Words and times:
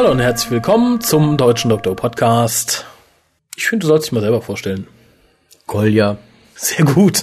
Hallo 0.00 0.12
und 0.12 0.20
herzlich 0.20 0.50
willkommen 0.50 1.02
zum 1.02 1.36
Deutschen 1.36 1.68
Doktor 1.68 1.94
Podcast. 1.94 2.86
Ich 3.54 3.68
finde, 3.68 3.82
du 3.82 3.88
sollst 3.88 4.06
dich 4.06 4.12
mal 4.12 4.22
selber 4.22 4.40
vorstellen. 4.40 4.86
Kolja. 5.66 6.16
Sehr 6.54 6.86
gut. 6.86 7.22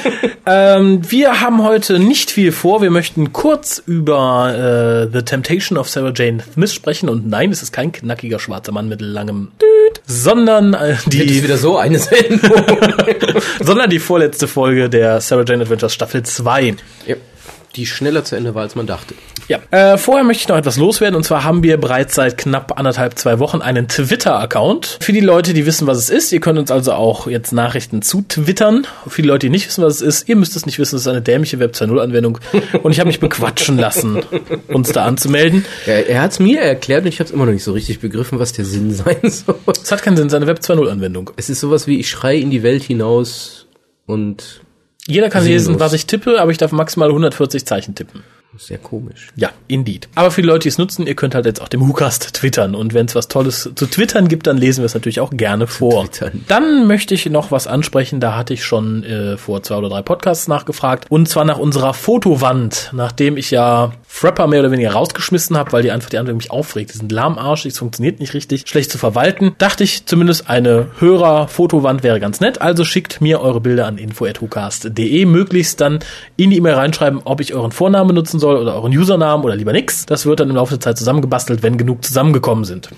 ähm, 0.46 1.10
wir 1.10 1.40
haben 1.40 1.62
heute 1.62 1.98
nicht 1.98 2.30
viel 2.30 2.52
vor. 2.52 2.82
Wir 2.82 2.90
möchten 2.90 3.32
kurz 3.32 3.78
über 3.78 5.08
äh, 5.08 5.10
The 5.10 5.24
Temptation 5.24 5.78
of 5.78 5.88
Sarah 5.88 6.12
Jane 6.14 6.44
Smith 6.52 6.74
sprechen. 6.74 7.08
Und 7.08 7.26
nein, 7.26 7.50
es 7.50 7.62
ist 7.62 7.72
kein 7.72 7.92
knackiger 7.92 8.38
schwarzer 8.38 8.72
Mann 8.72 8.90
mit 8.90 9.00
langem 9.00 9.52
Düt, 9.62 10.02
sondern 10.06 10.74
äh, 10.74 10.96
die 11.06 11.22
ist 11.22 11.42
wieder 11.42 11.56
so 11.56 11.78
eine 11.78 11.98
Sendung. 11.98 12.62
sondern 13.64 13.88
die 13.88 14.00
vorletzte 14.00 14.48
Folge 14.48 14.90
der 14.90 15.22
Sarah 15.22 15.44
Jane 15.48 15.62
Adventures 15.62 15.94
Staffel 15.94 16.24
2. 16.24 16.76
ja, 17.06 17.16
die 17.78 17.86
schneller 17.86 18.24
zu 18.24 18.36
Ende 18.36 18.54
war, 18.54 18.62
als 18.62 18.74
man 18.74 18.86
dachte. 18.86 19.14
Ja. 19.46 19.60
Äh, 19.70 19.96
vorher 19.96 20.24
möchte 20.24 20.42
ich 20.42 20.48
noch 20.48 20.56
etwas 20.56 20.76
loswerden 20.76 21.14
und 21.14 21.22
zwar 21.22 21.44
haben 21.44 21.62
wir 21.62 21.78
bereits 21.78 22.14
seit 22.14 22.36
knapp 22.36 22.78
anderthalb, 22.78 23.18
zwei 23.18 23.38
Wochen 23.38 23.62
einen 23.62 23.88
Twitter-Account. 23.88 24.98
Für 25.00 25.12
die 25.12 25.20
Leute, 25.20 25.54
die 25.54 25.64
wissen, 25.64 25.86
was 25.86 25.98
es 25.98 26.10
ist, 26.10 26.32
ihr 26.32 26.40
könnt 26.40 26.58
uns 26.58 26.70
also 26.70 26.92
auch 26.92 27.28
jetzt 27.28 27.52
Nachrichten 27.52 28.02
zu 28.02 28.22
twittern. 28.22 28.86
Für 29.06 29.22
die 29.22 29.28
Leute, 29.28 29.46
die 29.46 29.50
nicht 29.50 29.68
wissen, 29.68 29.84
was 29.84 29.96
es 29.96 30.02
ist, 30.02 30.28
ihr 30.28 30.36
müsst 30.36 30.56
es 30.56 30.66
nicht 30.66 30.78
wissen, 30.78 30.96
es 30.96 31.02
ist 31.02 31.08
eine 31.08 31.22
dämliche 31.22 31.60
Web 31.60 31.74
2.0 31.74 31.98
Anwendung 32.00 32.38
und 32.82 32.92
ich 32.92 32.98
habe 32.98 33.06
mich 33.06 33.20
bequatschen 33.20 33.78
lassen, 33.78 34.22
uns 34.68 34.92
da 34.92 35.04
anzumelden. 35.04 35.64
Er, 35.86 36.08
er 36.08 36.22
hat 36.22 36.32
es 36.32 36.40
mir 36.40 36.60
erklärt 36.60 37.02
und 37.04 37.08
ich 37.08 37.20
habe 37.20 37.28
es 37.28 37.30
immer 37.30 37.46
noch 37.46 37.52
nicht 37.52 37.64
so 37.64 37.72
richtig 37.72 38.00
begriffen, 38.00 38.38
was 38.38 38.52
der 38.52 38.64
Sinn 38.64 38.92
sein 38.92 39.18
soll. 39.22 39.54
Es 39.82 39.92
hat 39.92 40.02
keinen 40.02 40.16
Sinn, 40.16 40.26
es 40.26 40.32
ist 40.32 40.36
eine 40.36 40.48
Web 40.48 40.58
2.0 40.58 40.90
Anwendung. 40.90 41.30
Es 41.36 41.48
ist 41.48 41.60
sowas 41.60 41.86
wie, 41.86 42.00
ich 42.00 42.10
schreie 42.10 42.40
in 42.40 42.50
die 42.50 42.62
Welt 42.64 42.82
hinaus 42.82 43.66
und 44.06 44.62
Jeder 45.08 45.30
kann 45.30 45.42
Sinnlos. 45.42 45.66
lesen, 45.66 45.80
was 45.80 45.92
ich 45.94 46.06
tippe, 46.06 46.40
aber 46.40 46.50
ich 46.50 46.58
darf 46.58 46.70
maximal 46.72 47.08
140 47.08 47.64
Zeichen 47.66 47.94
tippen. 47.94 48.22
sehr 48.58 48.78
komisch. 48.78 49.28
Ja, 49.36 49.50
indeed. 49.68 50.08
Aber 50.16 50.30
für 50.30 50.42
die 50.42 50.48
Leute, 50.48 50.64
die 50.64 50.68
es 50.68 50.78
nutzen, 50.78 51.06
ihr 51.06 51.14
könnt 51.14 51.34
halt 51.34 51.46
jetzt 51.46 51.62
auch 51.62 51.68
dem 51.68 51.80
WhoCast 51.86 52.34
twittern. 52.34 52.74
Und 52.74 52.92
wenn 52.92 53.06
es 53.06 53.14
was 53.14 53.28
Tolles 53.28 53.70
zu 53.74 53.86
twittern 53.86 54.26
gibt, 54.28 54.46
dann 54.46 54.58
lesen 54.58 54.80
wir 54.82 54.86
es 54.86 54.94
natürlich 54.94 55.20
auch 55.20 55.30
gerne 55.30 55.66
vor. 55.66 56.06
Dann 56.48 56.86
möchte 56.86 57.14
ich 57.14 57.24
noch 57.26 57.50
was 57.52 57.66
ansprechen. 57.66 58.20
Da 58.20 58.36
hatte 58.36 58.54
ich 58.54 58.64
schon 58.64 59.04
äh, 59.04 59.36
vor 59.36 59.62
zwei 59.62 59.76
oder 59.76 59.88
drei 59.88 60.02
Podcasts 60.02 60.48
nachgefragt. 60.48 61.06
Und 61.08 61.28
zwar 61.28 61.44
nach 61.44 61.58
unserer 61.58 61.94
Fotowand. 61.94 62.90
Nachdem 62.92 63.36
ich 63.36 63.50
ja 63.50 63.92
Frapper 64.18 64.48
mehr 64.48 64.60
oder 64.60 64.72
weniger 64.72 64.92
rausgeschmissen 64.92 65.56
habe, 65.56 65.70
weil 65.70 65.82
die 65.82 65.92
einfach 65.92 66.10
die 66.10 66.18
Anwendung 66.18 66.38
mich 66.38 66.50
aufregt. 66.50 66.92
Die 66.92 66.98
sind 66.98 67.12
lahmarschig, 67.12 67.72
es 67.72 67.78
funktioniert 67.78 68.18
nicht 68.18 68.34
richtig, 68.34 68.64
schlecht 68.66 68.90
zu 68.90 68.98
verwalten. 68.98 69.54
Dachte 69.58 69.84
ich 69.84 70.06
zumindest 70.06 70.50
eine 70.50 70.88
Hörer-Fotowand 70.98 72.02
wäre 72.02 72.18
ganz 72.18 72.40
nett. 72.40 72.60
Also 72.60 72.84
schickt 72.84 73.20
mir 73.20 73.40
eure 73.40 73.60
Bilder 73.60 73.86
an 73.86 73.96
info.hucast.de. 73.96 75.24
Möglichst 75.24 75.80
dann 75.80 76.00
in 76.36 76.50
die 76.50 76.56
E-Mail 76.56 76.74
reinschreiben, 76.74 77.20
ob 77.24 77.40
ich 77.40 77.54
euren 77.54 77.70
Vornamen 77.70 78.14
nutzen 78.14 78.40
soll 78.40 78.56
oder 78.56 78.74
euren 78.74 78.92
Usernamen 78.96 79.44
oder 79.44 79.54
lieber 79.54 79.72
nix. 79.72 80.04
Das 80.04 80.26
wird 80.26 80.40
dann 80.40 80.50
im 80.50 80.56
Laufe 80.56 80.74
der 80.74 80.80
Zeit 80.80 80.98
zusammengebastelt, 80.98 81.62
wenn 81.62 81.78
genug 81.78 82.04
zusammengekommen 82.04 82.64
sind. 82.64 82.88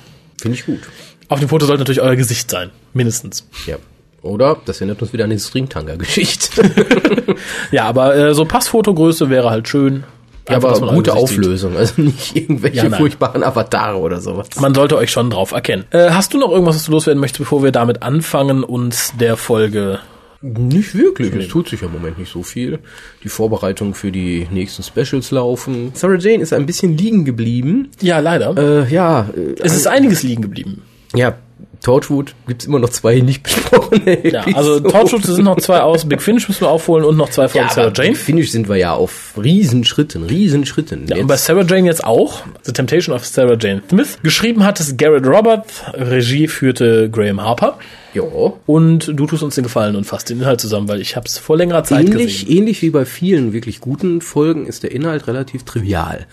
Finde 0.41 0.57
ich 0.57 0.65
gut. 0.65 0.81
Auf 1.29 1.39
dem 1.39 1.51
Foto 1.51 1.67
sollte 1.67 1.83
natürlich 1.83 2.01
euer 2.01 2.17
Gesicht 2.17 2.51
sein. 2.51 2.71
Mindestens. 2.95 3.47
Ja. 3.67 3.77
Oder 4.23 4.57
das 4.65 4.79
erinnert 4.79 5.01
uns 5.03 5.13
wieder 5.13 5.25
an 5.25 5.31
die 5.31 5.39
Stringtanga-Geschichte. 5.39 6.63
Ja, 7.71 7.85
aber 7.85 8.15
äh, 8.17 8.35
so 8.35 8.45
Passfotogröße 8.45 9.31
wäre 9.31 9.51
halt 9.51 9.69
schön. 9.69 10.05
Ja, 10.51 10.57
aber 10.57 10.79
gute 10.95 11.11
Gesicht 11.13 11.29
sieht. 11.29 11.39
Auflösung, 11.39 11.77
also 11.77 12.03
nicht 12.03 12.37
irgendwelche 12.37 12.89
Ja, 12.89 12.97
furchtbaren 12.97 13.43
Avatare 13.43 13.99
oder 13.99 14.21
sowas. 14.21 14.49
Man 14.61 14.75
sollte 14.75 14.97
euch 14.97 15.11
schon 15.11 15.31
drauf 15.31 15.53
erkennen. 15.53 15.85
Äh, 15.91 16.11
hast 16.11 16.35
du 16.35 16.39
noch 16.39 16.51
irgendwas, 16.51 16.77
was 16.77 16.85
du 16.85 16.93
loswerden 16.93 17.21
möchtest, 17.21 17.41
bevor 17.41 17.63
wir 17.63 17.73
damit 17.73 18.03
anfangen, 18.03 18.65
uns 18.65 19.13
der 19.19 19.37
Folge 19.37 20.01
Nicht 20.43 20.95
wirklich. 20.95 21.35
Es 21.35 21.49
tut 21.49 21.69
sich 21.69 21.83
im 21.83 21.93
Moment 21.93 22.19
nicht 22.19 22.33
so 22.33 22.43
viel. 22.43 22.79
Die 23.23 23.29
Vorbereitungen 23.29 23.93
für 23.95 24.11
die 24.11 24.49
nächsten 24.51 24.83
Specials 24.83 25.31
laufen. 25.33 25.91
Sarah 25.95 26.17
Jane 26.19 26.43
ist 26.43 26.53
ein 26.55 26.65
bisschen 26.67 26.97
liegen 26.97 27.25
geblieben. 27.27 27.91
Ja, 28.01 28.21
leider. 28.21 28.57
Äh, 28.57 28.93
ja, 28.93 29.29
äh, 29.37 29.55
es 29.61 29.75
ist 29.77 29.87
einiges 29.87 30.23
liegen 30.23 30.43
geblieben. 30.43 30.83
ja, 31.15 31.35
Torchwood 31.83 32.35
gibt's 32.47 32.67
immer 32.67 32.79
noch 32.79 32.91
zwei 32.91 33.21
nicht 33.21 33.43
besprochene. 33.45 34.29
Ja, 34.31 34.45
also 34.55 34.81
Torchwood 34.81 35.25
sind 35.25 35.45
noch 35.45 35.59
zwei 35.61 35.81
aus, 35.81 36.09
Big 36.09 36.21
Finish 36.21 36.49
müssen 36.49 36.63
wir 36.63 36.69
aufholen 36.71 37.05
und 37.05 37.17
noch 37.17 37.31
zwei 37.31 37.49
von 37.49 37.63
ja, 37.63 37.69
Sarah 37.71 37.93
Jane. 37.95 38.15
Finish 38.15 38.51
sind 38.53 38.69
wir 38.69 38.77
ja 38.77 38.93
auf 38.95 39.35
Riesenschritten, 39.43 40.25
Riesenschritten. 40.25 41.07
Ja, 41.09 41.17
und 41.17 41.27
bei 41.27 41.37
Sarah 41.37 41.63
Jane 41.65 41.87
jetzt 41.87 42.05
auch. 42.05 42.43
The 42.63 42.73
Temptation 42.73 43.15
of 43.15 43.25
Sarah 43.25 43.57
Jane 43.59 43.83
Smith. 43.89 44.19
Geschrieben 44.23 44.65
hat 44.65 44.79
es 44.81 44.97
Garrett 44.97 45.27
Roberts, 45.27 45.83
Regie 45.95 46.49
führte 46.49 47.09
Graham 47.11 47.41
Harper. 47.43 47.79
ja, 48.15 48.23
Und 48.67 49.11
du 49.15 49.27
tust 49.27 49.43
uns 49.43 49.55
den 49.55 49.65
Gefallen 49.65 49.97
und 49.97 50.05
fasst 50.05 50.29
den 50.31 50.39
Inhalt 50.41 50.61
zusammen, 50.61 50.89
weil 50.89 51.01
ich 51.01 51.17
habe 51.17 51.27
es 51.27 51.39
vor 51.39 51.57
längerer 51.57 51.85
Zeit 51.85 52.07
ähnlich, 52.09 52.41
gesehen. 52.41 52.59
ähnlich 52.59 52.83
wie 52.83 52.91
bei 52.91 53.05
vielen 53.07 53.53
wirklich 53.53 53.81
guten 53.81 54.21
Folgen 54.21 54.67
ist 54.67 54.83
der 54.83 54.93
Inhalt 54.93 55.27
relativ 55.29 55.65
trivial. 55.65 56.27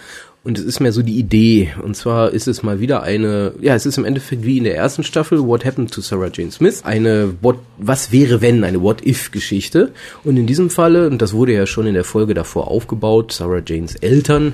Und 0.47 0.57
es 0.57 0.63
ist 0.63 0.79
mehr 0.79 0.93
so 0.93 1.01
die 1.01 1.19
Idee. 1.19 1.73
Und 1.83 1.97
zwar 1.97 2.31
ist 2.31 2.47
es 2.47 2.63
mal 2.63 2.79
wieder 2.79 3.03
eine, 3.03 3.51
ja, 3.59 3.75
es 3.75 3.85
ist 3.85 3.97
im 3.97 4.05
Endeffekt 4.05 4.45
wie 4.45 4.57
in 4.57 4.63
der 4.63 4.77
ersten 4.77 5.03
Staffel, 5.03 5.45
What 5.45 5.65
Happened 5.65 5.91
to 5.91 5.99
Sarah 5.99 6.29
Jane 6.33 6.53
Smith, 6.53 6.85
eine 6.85 7.33
What, 7.41 7.57
was 7.77 8.13
wäre 8.13 8.39
wenn, 8.39 8.63
eine 8.63 8.81
What-If-Geschichte. 8.81 9.91
Und 10.23 10.37
in 10.37 10.47
diesem 10.47 10.69
Falle, 10.69 11.09
und 11.09 11.21
das 11.21 11.33
wurde 11.33 11.51
ja 11.51 11.65
schon 11.65 11.85
in 11.85 11.95
der 11.95 12.05
Folge 12.05 12.33
davor 12.33 12.69
aufgebaut, 12.69 13.33
Sarah 13.33 13.61
Janes 13.65 13.95
Eltern 13.95 14.53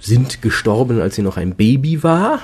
sind 0.00 0.40
gestorben, 0.40 1.02
als 1.02 1.16
sie 1.16 1.22
noch 1.22 1.36
ein 1.36 1.54
Baby 1.54 2.02
war, 2.02 2.40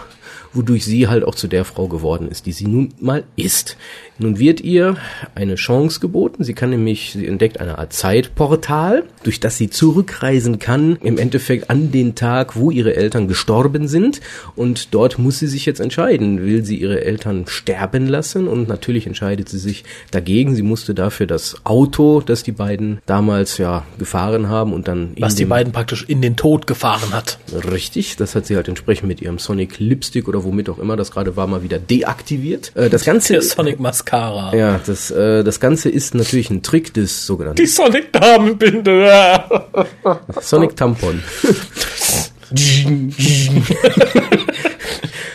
wodurch 0.52 0.84
sie 0.84 1.08
halt 1.08 1.24
auch 1.24 1.34
zu 1.34 1.48
der 1.48 1.64
Frau 1.64 1.88
geworden 1.88 2.28
ist, 2.28 2.46
die 2.46 2.52
sie 2.52 2.66
nun 2.66 2.94
mal 3.00 3.24
ist. 3.36 3.76
Nun 4.18 4.38
wird 4.38 4.60
ihr 4.60 4.96
eine 5.34 5.56
Chance 5.56 6.00
geboten. 6.00 6.44
Sie 6.44 6.54
kann 6.54 6.70
nämlich, 6.70 7.12
sie 7.12 7.26
entdeckt 7.26 7.60
eine 7.60 7.78
Art 7.78 7.92
Zeitportal, 7.92 9.04
durch 9.24 9.40
das 9.40 9.56
sie 9.56 9.70
zurückreisen 9.70 10.58
kann, 10.58 10.96
im 11.02 11.18
Endeffekt 11.18 11.70
an 11.70 11.90
den 11.90 12.14
Tag, 12.14 12.56
wo 12.56 12.70
ihre 12.70 12.94
Eltern 12.94 13.26
gestorben 13.26 13.88
sind. 13.88 14.20
Und 14.54 14.94
dort 14.94 15.18
muss 15.18 15.38
sie 15.38 15.46
sich 15.46 15.66
jetzt 15.66 15.80
entscheiden. 15.80 16.42
Will 16.42 16.64
sie 16.64 16.76
ihre 16.76 17.04
Eltern 17.04 17.46
sterben 17.48 18.06
lassen? 18.06 18.46
Und 18.46 18.68
natürlich 18.68 19.06
entscheidet 19.06 19.48
sie 19.48 19.58
sich 19.58 19.84
dagegen. 20.10 20.54
Sie 20.54 20.62
musste 20.62 20.94
dafür 20.94 21.26
das 21.26 21.56
Auto, 21.64 22.20
das 22.20 22.42
die 22.42 22.52
beiden 22.52 23.00
damals 23.06 23.58
ja 23.58 23.84
gefahren 23.98 24.48
haben 24.48 24.72
und 24.72 24.88
dann 24.88 25.16
Was 25.18 25.34
die 25.34 25.46
beiden 25.46 25.72
praktisch 25.72 26.04
in 26.06 26.22
den 26.22 26.36
Tod 26.36 26.66
gefahren 26.66 27.12
hat. 27.12 27.38
Richtig, 27.70 28.16
das 28.16 28.34
hat 28.34 28.46
sie 28.46 28.56
halt 28.56 28.68
entsprechend 28.68 29.08
mit 29.08 29.20
ihrem 29.20 29.38
Sonic 29.38 29.78
Lipstick 29.78 30.28
oder 30.28 30.41
womit 30.44 30.68
auch 30.68 30.78
immer 30.78 30.96
das 30.96 31.10
gerade 31.10 31.36
war, 31.36 31.46
mal 31.46 31.62
wieder 31.62 31.78
deaktiviert. 31.78 32.72
Äh, 32.74 32.88
das 32.90 33.04
Ganze, 33.04 33.34
Der 33.34 33.42
Sonic 33.42 33.80
Mascara. 33.80 34.54
ja, 34.54 34.80
das, 34.84 35.10
äh, 35.10 35.42
das 35.44 35.60
Ganze 35.60 35.88
ist 35.88 36.14
natürlich 36.14 36.50
ein 36.50 36.62
Trick 36.62 36.92
des 36.94 37.26
sogenannten 37.26 37.56
Die 37.56 37.66
Sonic 37.66 38.12
Damenbinde. 38.12 39.42
Sonic 40.40 40.76
Tampon. 40.76 41.22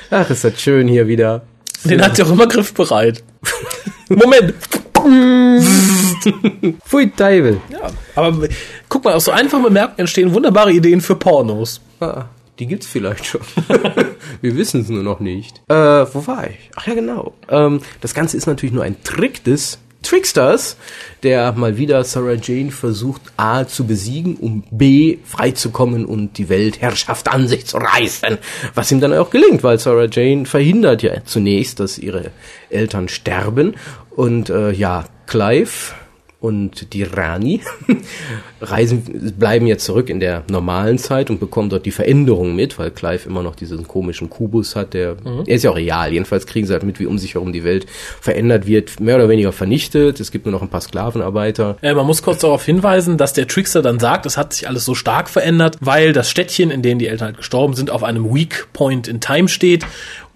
Ach, 0.09 0.29
ist 0.29 0.44
das 0.44 0.62
schön 0.62 0.88
hier 0.88 1.07
wieder. 1.07 1.41
Den 1.84 2.01
hat 2.01 2.16
sie 2.16 2.24
auch 2.24 2.31
immer 2.31 2.47
griffbereit. 2.47 3.24
Moment. 4.09 4.53
Pfui 6.85 7.12
Teufel. 7.12 7.62
Ja, 7.72 7.89
aber 8.16 8.47
guck 8.89 9.03
mal, 9.06 9.13
aus 9.13 9.25
so 9.25 9.31
einfachen 9.31 9.63
Bemerkungen 9.63 10.00
entstehen 10.00 10.34
wunderbare 10.34 10.72
Ideen 10.72 11.01
für 11.01 11.16
Pornos. 11.16 11.81
Ah, 12.00 12.25
die 12.59 12.68
gibt's 12.68 12.88
vielleicht 12.88 13.25
schon. 13.25 13.41
Wir 14.41 14.56
wissen 14.56 14.81
es 14.81 14.90
nur 14.90 15.03
noch 15.03 15.19
nicht. 15.19 15.62
Äh, 15.68 15.73
wo 15.75 16.25
war 16.28 16.50
ich? 16.50 16.72
Ach 16.75 16.88
ja, 16.88 16.94
genau. 16.94 17.34
Ähm, 17.50 17.81
das 18.01 18.13
Ganze 18.13 18.38
ist 18.38 18.47
natürlich 18.47 18.73
nur 18.73 18.84
ein 18.84 19.01
Trick 19.03 19.44
des 19.44 19.79
Tricksters, 20.03 20.78
der 21.23 21.51
mal 21.53 21.78
wieder 21.78 22.03
Sarah 22.03 22.35
Jane 22.41 22.72
versucht, 22.72 23.22
A 23.35 23.66
zu 23.66 23.85
besiegen, 23.85 24.38
um 24.38 24.63
B 24.72 25.18
freizukommen 25.25 26.06
und 26.06 26.38
die 26.38 26.50
Weltherrschaft 26.50 27.27
an 27.27 27.48
sich 27.48 27.65
zu 27.65 27.77
reißen. 27.77 28.38
Was 28.74 28.92
ihm 28.92 29.01
dann 29.01 29.13
auch 29.13 29.30
gelingt, 29.30 29.63
weil 29.63 29.80
Sarah 29.80 30.07
Jane 30.10 30.45
verhindert 30.45 31.03
ja 31.03 31.24
zunächst, 31.25 31.80
dass 31.80 31.98
ihre 31.98 32.31
Eltern 32.69 33.10
sterben. 33.10 33.75
Und 34.15 34.50
äh, 34.50 34.71
ja, 34.71 35.06
Clive 35.25 35.94
und 36.48 36.94
die 36.94 37.04
Rani 37.04 37.60
reisen, 38.62 39.34
bleiben 39.38 39.68
jetzt 39.68 39.84
zurück 39.84 40.10
in 40.10 40.22
der 40.22 40.44
normalen 40.50 40.98
Zeit 40.98 41.30
und 41.30 41.42
bekommen 41.42 41.70
dort 41.70 41.86
die 41.86 41.92
Veränderungen 41.92 42.56
mit, 42.56 42.80
weil 42.80 42.90
Clive 42.90 43.28
immer 43.28 43.44
noch 43.44 43.54
diesen 43.54 43.86
komischen 43.86 44.30
Kubus 44.30 44.78
hat, 44.78 44.94
der, 44.94 45.18
er 45.26 45.56
ist 45.56 45.64
ja 45.64 45.72
auch 45.72 45.76
real. 45.76 46.14
Jedenfalls 46.14 46.46
kriegen 46.46 46.66
sie 46.66 46.72
halt 46.72 46.84
mit, 46.84 47.00
wie 47.00 47.06
um 47.06 47.18
sich 47.18 47.34
herum 47.34 47.52
die 47.52 47.66
Welt 47.66 47.86
verändert 48.22 48.66
wird, 48.66 49.02
mehr 49.02 49.18
oder 49.18 49.28
weniger 49.28 49.52
vernichtet. 49.52 50.22
Es 50.22 50.32
gibt 50.32 50.46
nur 50.46 50.54
noch 50.54 50.62
ein 50.62 50.70
paar 50.70 50.80
Sklavenarbeiter. 50.80 51.78
Äh, 51.82 51.94
man 51.94 52.06
muss 52.06 52.24
kurz 52.24 52.40
darauf 52.40 52.64
hinweisen, 52.64 53.18
dass 53.18 53.34
der 53.34 53.48
Trickster 53.48 53.82
dann 53.82 54.00
sagt, 54.00 54.26
es 54.26 54.38
hat 54.38 54.54
sich 54.54 54.70
alles 54.70 54.86
so 54.86 54.96
stark 54.96 55.30
verändert, 55.30 55.76
weil 55.82 56.14
das 56.14 56.30
Städtchen, 56.30 56.72
in 56.72 56.82
dem 56.82 56.98
die 56.98 57.08
Eltern 57.08 57.28
halt 57.28 57.38
gestorben 57.38 57.74
sind, 57.74 57.92
auf 57.92 58.04
einem 58.04 58.34
Weak 58.34 58.68
Point 58.72 59.10
in 59.10 59.20
Time 59.20 59.50
steht 59.50 59.86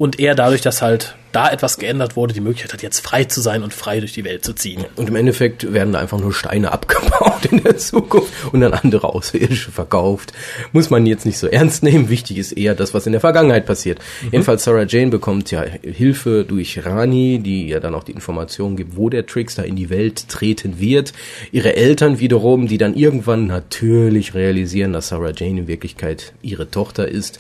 und 0.01 0.19
er 0.19 0.33
dadurch, 0.33 0.61
dass 0.61 0.81
halt 0.81 1.15
da 1.31 1.47
etwas 1.47 1.77
geändert 1.77 2.15
wurde, 2.15 2.33
die 2.33 2.41
Möglichkeit 2.41 2.73
hat, 2.73 2.81
jetzt 2.81 3.01
frei 3.01 3.25
zu 3.25 3.39
sein 3.39 3.61
und 3.61 3.71
frei 3.71 3.99
durch 3.99 4.13
die 4.13 4.23
Welt 4.23 4.43
zu 4.43 4.53
ziehen. 4.53 4.83
Und 4.95 5.09
im 5.09 5.15
Endeffekt 5.15 5.71
werden 5.71 5.93
da 5.93 5.99
einfach 5.99 6.19
nur 6.19 6.33
Steine 6.33 6.71
abgebaut 6.73 7.45
in 7.51 7.61
der 7.61 7.77
Zukunft 7.77 8.33
und 8.51 8.61
dann 8.61 8.73
andere 8.73 9.13
Außerirdische 9.13 9.71
verkauft. 9.71 10.33
Muss 10.71 10.89
man 10.89 11.05
jetzt 11.05 11.27
nicht 11.27 11.37
so 11.37 11.45
ernst 11.45 11.83
nehmen. 11.83 12.09
Wichtig 12.09 12.39
ist 12.39 12.53
eher 12.53 12.73
das, 12.73 12.95
was 12.95 13.05
in 13.05 13.11
der 13.11 13.21
Vergangenheit 13.21 13.67
passiert. 13.67 13.99
Jedenfalls 14.31 14.63
Sarah 14.63 14.87
Jane 14.87 15.11
bekommt 15.11 15.51
ja 15.51 15.61
Hilfe 15.61 16.45
durch 16.45 16.83
Rani, 16.83 17.37
die 17.37 17.67
ja 17.67 17.79
dann 17.79 17.93
auch 17.93 18.03
die 18.03 18.13
Information 18.13 18.75
gibt, 18.75 18.97
wo 18.97 19.11
der 19.11 19.27
Trickster 19.27 19.65
in 19.65 19.75
die 19.75 19.91
Welt 19.91 20.29
treten 20.29 20.79
wird. 20.79 21.13
Ihre 21.51 21.75
Eltern 21.75 22.17
wiederum, 22.17 22.67
die 22.67 22.79
dann 22.79 22.95
irgendwann 22.95 23.45
natürlich 23.45 24.33
realisieren, 24.33 24.93
dass 24.93 25.09
Sarah 25.09 25.31
Jane 25.31 25.59
in 25.59 25.67
Wirklichkeit 25.67 26.33
ihre 26.41 26.71
Tochter 26.71 27.07
ist, 27.07 27.37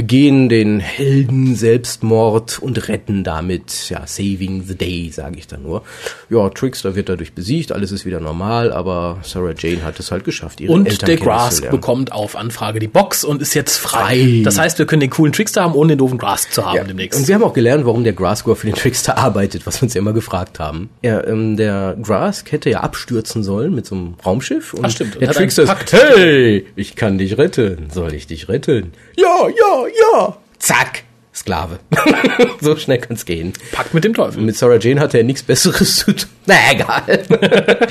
begehen 0.00 0.48
den 0.48 0.80
Helden 0.80 1.54
Selbstmord 1.54 2.58
und 2.58 2.88
retten 2.88 3.22
damit, 3.22 3.90
ja, 3.90 4.06
saving 4.06 4.62
the 4.66 4.74
day, 4.74 5.10
sage 5.12 5.36
ich 5.36 5.46
dann 5.46 5.62
nur. 5.62 5.82
Ja, 6.30 6.48
Trickster 6.48 6.96
wird 6.96 7.10
dadurch 7.10 7.34
besiegt, 7.34 7.70
alles 7.70 7.92
ist 7.92 8.06
wieder 8.06 8.18
normal, 8.18 8.72
aber 8.72 9.18
Sarah 9.22 9.52
Jane 9.54 9.84
hat 9.84 10.00
es 10.00 10.10
halt 10.10 10.24
geschafft, 10.24 10.62
ihre 10.62 10.72
und 10.72 10.86
Eltern 10.86 11.06
der 11.06 11.16
Grask 11.18 11.70
bekommt 11.70 12.12
auf 12.12 12.34
Anfrage 12.34 12.78
die 12.78 12.88
Box 12.88 13.24
und 13.24 13.42
ist 13.42 13.52
jetzt 13.52 13.76
frei. 13.76 14.40
Das 14.42 14.58
heißt, 14.58 14.78
wir 14.78 14.86
können 14.86 15.00
den 15.00 15.10
coolen 15.10 15.34
Trickster 15.34 15.64
haben, 15.64 15.74
ohne 15.74 15.92
den 15.92 15.98
doofen 15.98 16.16
Grask 16.16 16.50
zu 16.50 16.64
haben 16.64 16.76
ja. 16.76 16.84
demnächst. 16.84 17.20
Und 17.20 17.28
wir 17.28 17.34
haben 17.34 17.44
auch 17.44 17.52
gelernt, 17.52 17.84
warum 17.84 18.02
der 18.02 18.14
Graskor 18.14 18.56
für 18.56 18.68
den 18.68 18.76
Trickster 18.76 19.18
arbeitet, 19.18 19.66
was 19.66 19.82
wir 19.82 19.82
uns 19.82 19.92
ja 19.92 19.98
immer 19.98 20.14
gefragt 20.14 20.58
haben. 20.58 20.88
Ja, 21.02 21.22
ähm, 21.26 21.58
der 21.58 21.98
Grask 22.02 22.50
hätte 22.52 22.70
ja 22.70 22.80
abstürzen 22.80 23.42
sollen 23.42 23.74
mit 23.74 23.84
so 23.84 23.96
einem 23.96 24.14
Raumschiff 24.24 24.72
und 24.72 24.86
Ach, 24.86 24.90
stimmt. 24.90 25.20
der 25.20 25.30
Trickster 25.30 25.64
ist, 25.64 25.92
hey, 25.92 26.64
ich 26.74 26.96
kann 26.96 27.18
dich 27.18 27.36
retten. 27.36 27.90
Soll 27.92 28.14
ich 28.14 28.26
dich 28.26 28.48
retten? 28.48 28.94
Ja, 29.18 29.46
ja, 29.48 29.86
ja. 29.98 30.36
Zack. 30.58 31.04
Sklave. 31.32 31.78
so 32.60 32.76
schnell 32.76 32.98
kann's 32.98 33.24
gehen. 33.24 33.52
Packt 33.72 33.94
mit 33.94 34.04
dem 34.04 34.14
Teufel. 34.14 34.42
Mit 34.42 34.56
Sarah 34.56 34.78
Jane 34.78 35.00
hat 35.00 35.14
er 35.14 35.22
nichts 35.22 35.42
Besseres 35.42 35.96
zu 35.96 36.12
tun. 36.12 36.28
Na, 36.46 36.54
egal. 36.70 37.22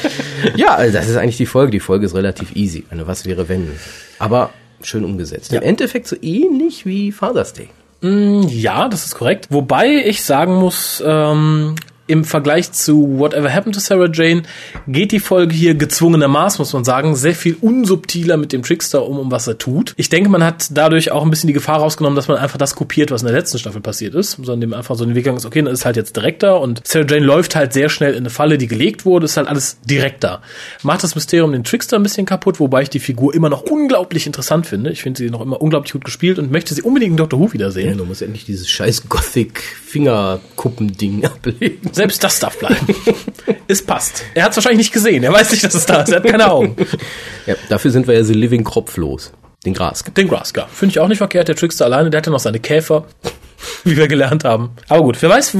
ja, 0.55 0.75
also 0.75 0.97
das 0.97 1.07
ist 1.07 1.15
eigentlich 1.15 1.37
die 1.37 1.45
Folge. 1.45 1.71
Die 1.71 1.79
Folge 1.79 2.05
ist 2.05 2.15
relativ 2.15 2.55
easy. 2.55 2.85
Eine 2.91 3.07
Was 3.07 3.25
wäre 3.25 3.49
wenn. 3.49 3.71
Aber 4.19 4.51
schön 4.83 5.03
umgesetzt. 5.03 5.51
Ja. 5.51 5.61
Im 5.61 5.67
Endeffekt 5.67 6.07
so 6.07 6.15
ähnlich 6.21 6.85
wie 6.85 7.11
Father's 7.11 7.53
Day. 7.53 7.69
Mm, 8.01 8.43
ja, 8.49 8.87
das 8.87 9.05
ist 9.05 9.15
korrekt. 9.15 9.47
Wobei 9.49 9.87
ich 9.87 10.23
sagen 10.23 10.55
muss, 10.55 11.01
ähm, 11.05 11.75
im 12.09 12.25
Vergleich 12.25 12.71
zu 12.71 13.19
Whatever 13.19 13.53
Happened 13.53 13.75
to 13.75 13.81
Sarah 13.81 14.09
Jane 14.11 14.41
geht 14.87 15.11
die 15.11 15.19
Folge 15.19 15.53
hier 15.53 15.75
gezwungenermaßen, 15.75 16.59
muss 16.59 16.73
man 16.73 16.83
sagen, 16.83 17.15
sehr 17.15 17.35
viel 17.35 17.55
unsubtiler 17.61 18.35
mit 18.35 18.51
dem 18.51 18.63
Trickster 18.63 19.05
um, 19.05 19.19
um 19.19 19.31
was 19.31 19.47
er 19.47 19.59
tut. 19.59 19.93
Ich 19.95 20.09
denke, 20.09 20.29
man 20.29 20.43
hat 20.43 20.69
dadurch 20.71 21.11
auch 21.11 21.23
ein 21.23 21.29
bisschen 21.29 21.47
die 21.47 21.53
Gefahr 21.53 21.77
rausgenommen, 21.77 22.15
dass 22.15 22.27
man 22.27 22.37
einfach 22.37 22.57
das 22.57 22.73
kopiert, 22.73 23.11
was 23.11 23.21
in 23.21 23.27
der 23.27 23.35
letzten 23.35 23.59
Staffel 23.59 23.79
passiert 23.79 24.15
ist, 24.15 24.31
sondern 24.31 24.61
dem 24.61 24.73
einfach 24.73 24.95
so 24.95 25.05
den 25.05 25.13
Weg 25.13 25.23
gegangen 25.23 25.37
ist, 25.37 25.45
okay, 25.45 25.61
dann 25.61 25.71
ist 25.71 25.85
halt 25.85 25.97
jetzt 25.97 26.15
direkter 26.15 26.59
und 26.59 26.81
Sarah 26.83 27.05
Jane 27.07 27.25
läuft 27.25 27.55
halt 27.55 27.73
sehr 27.73 27.89
schnell 27.89 28.13
in 28.13 28.19
eine 28.19 28.31
Falle, 28.31 28.57
die 28.57 28.67
gelegt 28.67 29.05
wurde, 29.05 29.25
ist 29.25 29.37
halt 29.37 29.47
alles 29.47 29.79
direkter. 29.81 30.41
Macht 30.81 31.03
das 31.03 31.13
Mysterium 31.13 31.51
den 31.51 31.63
Trickster 31.63 31.97
ein 31.97 32.03
bisschen 32.03 32.25
kaputt, 32.25 32.59
wobei 32.59 32.81
ich 32.81 32.89
die 32.89 32.99
Figur 32.99 33.35
immer 33.35 33.49
noch 33.49 33.61
unglaublich 33.61 34.25
interessant 34.25 34.65
finde. 34.65 34.89
Ich 34.89 35.03
finde 35.03 35.19
sie 35.19 35.29
noch 35.29 35.41
immer 35.41 35.61
unglaublich 35.61 35.93
gut 35.93 36.05
gespielt 36.05 36.39
und 36.39 36.51
möchte 36.51 36.73
sie 36.73 36.81
unbedingt 36.81 37.11
in 37.11 37.17
Doctor 37.17 37.39
Who 37.39 37.53
wiedersehen. 37.53 37.89
Ja, 37.89 37.95
du 37.95 38.05
musst 38.05 38.23
endlich 38.23 38.45
dieses 38.45 38.67
scheiß 38.67 39.09
Gothic-Fingerkuppen-Ding 39.09 41.25
ablegen. 41.25 41.91
Selbst 41.99 42.23
das 42.23 42.39
darf 42.39 42.57
bleiben. 42.57 42.87
es 43.67 43.85
passt. 43.85 44.23
Er 44.33 44.43
hat 44.43 44.51
es 44.51 44.55
wahrscheinlich 44.55 44.77
nicht 44.77 44.93
gesehen. 44.93 45.21
Er 45.21 45.33
weiß 45.33 45.51
nicht, 45.51 45.65
dass 45.65 45.73
es 45.73 45.85
da 45.85 46.01
ist. 46.01 46.09
Er 46.09 46.23
hat 46.23 46.23
keine 46.23 46.49
Augen. 46.49 46.77
Ja, 47.45 47.55
dafür 47.67 47.91
sind 47.91 48.07
wir 48.07 48.13
ja 48.13 48.23
The 48.23 48.33
Living 48.33 48.63
kropflos. 48.63 49.33
Den 49.65 49.73
Grask. 49.73 50.13
Den 50.15 50.29
Grask, 50.29 50.55
ja. 50.55 50.67
Finde 50.71 50.93
ich 50.93 50.99
auch 50.99 51.09
nicht 51.09 51.17
verkehrt. 51.17 51.49
Der 51.49 51.57
Trickster 51.57 51.83
alleine, 51.83 52.09
der 52.09 52.19
hat 52.19 52.25
ja 52.25 52.31
noch 52.31 52.39
seine 52.39 52.59
Käfer, 52.59 53.03
wie 53.83 53.97
wir 53.97 54.07
gelernt 54.07 54.45
haben. 54.45 54.69
Aber 54.87 55.01
gut, 55.01 55.21
wer 55.21 55.29
weiß, 55.29 55.57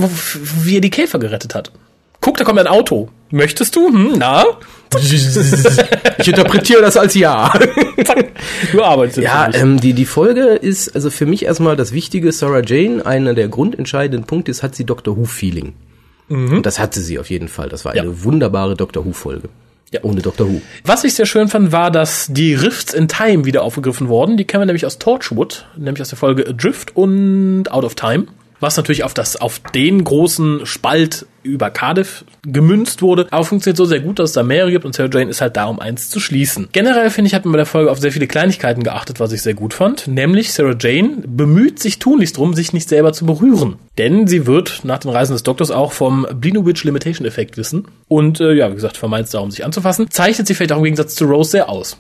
wie 0.64 0.78
er 0.78 0.82
die 0.82 0.92
Käfer 0.92 1.20
gerettet 1.20 1.56
hat. 1.56 1.74
Guck, 2.22 2.38
da 2.38 2.46
kommt 2.46 2.60
ein 2.60 2.68
Auto. 2.68 3.10
Möchtest 3.32 3.76
du? 3.76 3.90
Hm, 3.90 4.14
na? 4.18 4.46
ich 4.98 6.28
interpretiere 6.28 6.82
das 6.82 6.96
als 6.96 7.16
ja. 7.16 7.52
du 8.72 8.82
arbeitest. 8.82 9.18
Ja, 9.18 9.54
ähm, 9.54 9.82
die, 9.82 9.92
die 9.92 10.06
Folge 10.06 10.42
ist 10.56 10.96
also 10.96 11.10
für 11.10 11.26
mich 11.26 11.44
erstmal 11.44 11.76
das 11.76 11.92
Wichtige. 11.92 12.32
Sarah 12.32 12.62
Jane, 12.64 13.06
einer 13.06 13.34
der 13.34 13.50
grundentscheidenden 13.50 14.26
Punkte 14.26 14.52
ist, 14.52 14.64
hat 14.64 14.76
sie 14.76 14.86
Doctor 14.86 15.18
Who-Feeling. 15.18 15.74
Mhm. 16.30 16.58
Und 16.58 16.66
das 16.66 16.80
hatte 16.80 17.02
sie 17.02 17.20
auf 17.20 17.30
jeden 17.30 17.48
Fall. 17.48 17.70
Das 17.70 17.86
war 17.86 17.92
eine 17.92 18.08
ja. 18.08 18.24
wunderbare 18.24 18.76
Doctor 18.76 19.06
Who-Folge. 19.06 19.50
Ja. 19.92 20.02
Ohne 20.04 20.22
Doctor 20.22 20.48
Who. 20.48 20.62
Was 20.86 21.04
ich 21.04 21.16
sehr 21.16 21.26
schön 21.26 21.48
fand, 21.48 21.72
war, 21.72 21.90
dass 21.90 22.28
die 22.30 22.54
Rifts 22.54 22.94
in 22.94 23.08
Time 23.08 23.46
wieder 23.46 23.64
aufgegriffen 23.64 24.08
wurden. 24.08 24.38
Die 24.38 24.46
kennen 24.46 24.62
wir 24.62 24.66
nämlich 24.68 24.86
aus 24.86 25.00
Torchwood, 25.00 25.66
nämlich 25.76 26.02
aus 26.02 26.10
der 26.10 26.18
Folge 26.18 26.48
Adrift 26.48 26.96
und 26.96 27.72
Out 27.72 27.84
of 27.84 27.96
Time 27.96 28.28
was 28.60 28.78
natürlich 28.78 29.04
auf 29.04 29.14
das, 29.14 29.36
auf 29.36 29.60
den 29.74 30.04
großen 30.04 30.66
Spalt 30.66 31.26
über 31.44 31.70
Cardiff 31.70 32.26
gemünzt 32.44 33.02
wurde, 33.02 33.28
aber 33.32 33.46
funktioniert 33.46 33.78
so 33.78 33.86
sehr 33.86 34.02
gut, 34.02 34.20
dass 34.20 34.32
es 34.32 34.34
da 34.34 34.44
mehrere 34.44 34.72
gibt 34.72 34.86
und 34.86 34.94
Sarah 34.94 35.10
Jane 35.12 35.30
ist 35.30 35.42
halt 35.42 35.56
da, 35.56 35.66
um 35.66 35.80
eins 35.80 36.10
zu 36.10 36.20
schließen. 36.20 36.70
Generell 36.72 37.10
finde 37.10 37.28
ich, 37.28 37.34
hat 37.34 37.46
man 37.46 37.54
bei 37.54 37.58
der 37.58 37.66
Folge 37.66 37.92
auf 37.92 38.00
sehr 38.00 38.12
viele 38.12 38.28
Kleinigkeiten 38.28 38.84
geachtet, 38.84 39.20
was 39.20 39.32
ich 39.32 39.42
sehr 39.42 39.54
gut 39.54 39.74
fand, 39.74 40.08
nämlich 40.08 40.54
Sarah 40.54 40.76
Jane 40.78 41.24
bemüht 41.26 41.80
sich 41.80 42.00
tunlichst 42.00 42.38
drum, 42.38 42.54
sich 42.54 42.74
nicht 42.74 42.90
selber 42.90 43.14
zu 43.14 43.26
berühren. 43.26 43.78
Denn 43.98 44.28
sie 44.28 44.46
wird 44.46 44.82
nach 44.84 45.00
den 45.00 45.12
Reisen 45.12 45.34
des 45.34 45.44
Doktors 45.44 45.72
auch 45.72 45.94
vom 45.94 46.28
Blinowitch 46.34 46.84
Limitation 46.84 47.26
Effekt 47.26 47.58
wissen 47.58 47.88
und, 48.08 48.42
äh, 48.42 48.54
ja, 48.54 48.70
wie 48.70 48.76
gesagt, 48.76 48.98
vermeint 48.98 49.26
es 49.26 49.32
darum, 49.32 49.52
sich 49.52 49.64
anzufassen, 49.64 50.12
zeichnet 50.12 50.48
sich 50.48 50.58
vielleicht 50.58 50.74
auch 50.74 50.78
im 50.78 50.84
Gegensatz 50.84 51.16
zu 51.16 51.26
Rose 51.26 51.52
sehr 51.52 51.70
aus. 51.70 51.98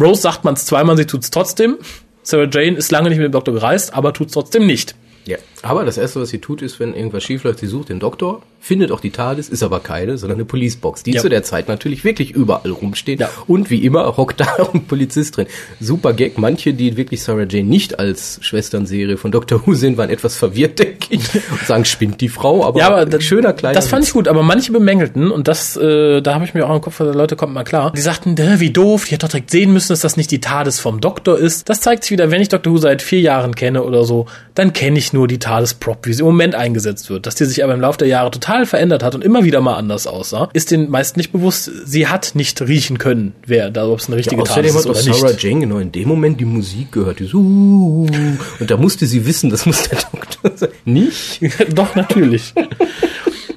Rose 0.00 0.22
sagt 0.22 0.44
man 0.44 0.54
es 0.54 0.64
zweimal, 0.66 0.96
sie 0.96 1.06
tut 1.06 1.22
es 1.22 1.30
trotzdem. 1.30 1.78
Sarah 2.22 2.48
Jane 2.50 2.76
ist 2.76 2.92
lange 2.92 3.08
nicht 3.08 3.18
mit 3.18 3.26
dem 3.26 3.32
Doktor 3.32 3.52
gereist, 3.52 3.94
aber 3.94 4.12
tut 4.12 4.28
es 4.28 4.34
trotzdem 4.34 4.66
nicht. 4.66 4.94
Ja. 5.24 5.38
Aber 5.62 5.84
das 5.84 5.96
Erste, 5.96 6.20
was 6.20 6.30
sie 6.30 6.40
tut, 6.40 6.60
ist, 6.60 6.80
wenn 6.80 6.94
irgendwas 6.94 7.22
schief 7.22 7.44
läuft, 7.44 7.60
sie 7.60 7.66
sucht 7.66 7.88
den 7.88 8.00
Doktor, 8.00 8.42
findet 8.62 8.92
auch 8.92 9.00
die 9.00 9.10
TARDIS, 9.10 9.48
ist 9.48 9.62
aber 9.62 9.80
keine, 9.80 10.18
sondern 10.18 10.38
eine 10.38 10.44
Policebox, 10.44 11.02
die 11.02 11.12
ja. 11.12 11.20
zu 11.20 11.28
der 11.28 11.42
Zeit 11.42 11.66
natürlich 11.66 12.04
wirklich 12.04 12.30
überall 12.30 12.70
rumsteht. 12.70 13.20
Ja. 13.20 13.28
Und 13.48 13.70
wie 13.70 13.84
immer 13.84 14.16
hockt 14.16 14.40
da 14.40 14.46
ein 14.72 14.84
Polizist 14.84 15.36
drin. 15.36 15.46
Super 15.80 16.12
Gag. 16.12 16.38
Manche, 16.38 16.72
die 16.72 16.96
wirklich 16.96 17.22
Sarah 17.22 17.44
Jane 17.48 17.68
nicht 17.68 17.98
als 17.98 18.38
Schwesternserie 18.42 19.16
von 19.16 19.32
Doctor 19.32 19.66
Who 19.66 19.74
sehen, 19.74 19.96
waren 19.96 20.10
etwas 20.10 20.36
verwirrt, 20.36 20.78
denke 20.78 21.06
ich, 21.10 21.34
und 21.34 21.60
sagen, 21.66 21.84
spinnt 21.84 22.20
die 22.20 22.28
Frau, 22.28 22.64
aber, 22.64 22.78
ja, 22.78 22.88
aber 22.88 23.06
das, 23.06 23.24
schöner 23.24 23.52
kleiner. 23.52 23.74
Das 23.74 23.88
fand 23.88 24.04
ich 24.04 24.12
gut, 24.12 24.28
aber 24.28 24.42
manche 24.42 24.70
bemängelten, 24.72 25.30
und 25.30 25.48
das, 25.48 25.76
äh, 25.76 26.20
da 26.20 26.34
habe 26.34 26.44
ich 26.44 26.54
mir 26.54 26.68
auch 26.68 26.74
im 26.74 26.80
Kopf, 26.80 27.00
Leute 27.00 27.34
kommt 27.34 27.54
mal 27.54 27.64
klar, 27.64 27.92
die 27.92 28.00
sagten, 28.00 28.36
wie 28.38 28.70
doof, 28.70 29.06
die 29.06 29.14
hat 29.14 29.22
doch 29.22 29.28
direkt 29.28 29.50
sehen 29.50 29.72
müssen, 29.72 29.92
dass 29.92 30.00
das 30.00 30.16
nicht 30.16 30.30
die 30.30 30.40
TARDIS 30.40 30.78
vom 30.80 31.00
Doktor 31.00 31.38
ist. 31.38 31.68
Das 31.68 31.80
zeigt 31.80 32.04
sich 32.04 32.12
wieder, 32.12 32.30
wenn 32.30 32.40
ich 32.40 32.48
Doctor 32.48 32.72
Who 32.72 32.78
seit 32.78 33.02
vier 33.02 33.20
Jahren 33.20 33.54
kenne 33.54 33.82
oder 33.82 34.04
so, 34.04 34.26
dann 34.54 34.72
kenne 34.72 34.98
ich 34.98 35.12
nur 35.12 35.26
die 35.26 35.38
TARDIS-Prop, 35.52 36.06
wie 36.06 36.12
sie 36.12 36.20
im 36.20 36.26
Moment 36.26 36.54
eingesetzt 36.54 37.10
wird. 37.10 37.26
Dass 37.26 37.34
die 37.34 37.44
sich 37.44 37.62
aber 37.62 37.74
im 37.74 37.80
Laufe 37.80 37.98
der 37.98 38.08
Jahre 38.08 38.30
total 38.30 38.64
verändert 38.66 39.02
hat 39.02 39.14
und 39.14 39.22
immer 39.22 39.44
wieder 39.44 39.60
mal 39.60 39.74
anders 39.74 40.06
aussah, 40.06 40.48
ist 40.52 40.70
den 40.70 40.90
meisten 40.90 41.18
nicht 41.18 41.32
bewusst. 41.32 41.70
Sie 41.84 42.08
hat 42.08 42.34
nicht 42.34 42.60
riechen 42.62 42.98
können, 42.98 43.34
wer 43.46 43.70
da, 43.70 43.86
ob 43.88 43.98
es 43.98 44.08
eine 44.08 44.16
richtige 44.16 44.36
ja, 44.36 44.44
TARDIS 44.44 44.74
ist 44.74 44.86
oder 44.86 45.02
nicht. 45.02 45.14
Sarah 45.14 45.34
Jane 45.38 45.60
genau 45.60 45.78
in 45.78 45.92
dem 45.92 46.08
Moment 46.08 46.40
die 46.40 46.44
Musik 46.44 46.92
gehört, 46.92 47.18
die 47.18 47.26
so, 47.26 47.38
und 47.38 48.70
da 48.70 48.76
musste 48.76 49.06
sie 49.06 49.26
wissen, 49.26 49.50
das 49.50 49.66
muss 49.66 49.88
der 49.88 49.98
Doktor 49.98 50.52
sein. 50.56 50.68
Nicht? 50.84 51.40
Doch, 51.74 51.94
natürlich. 51.94 52.54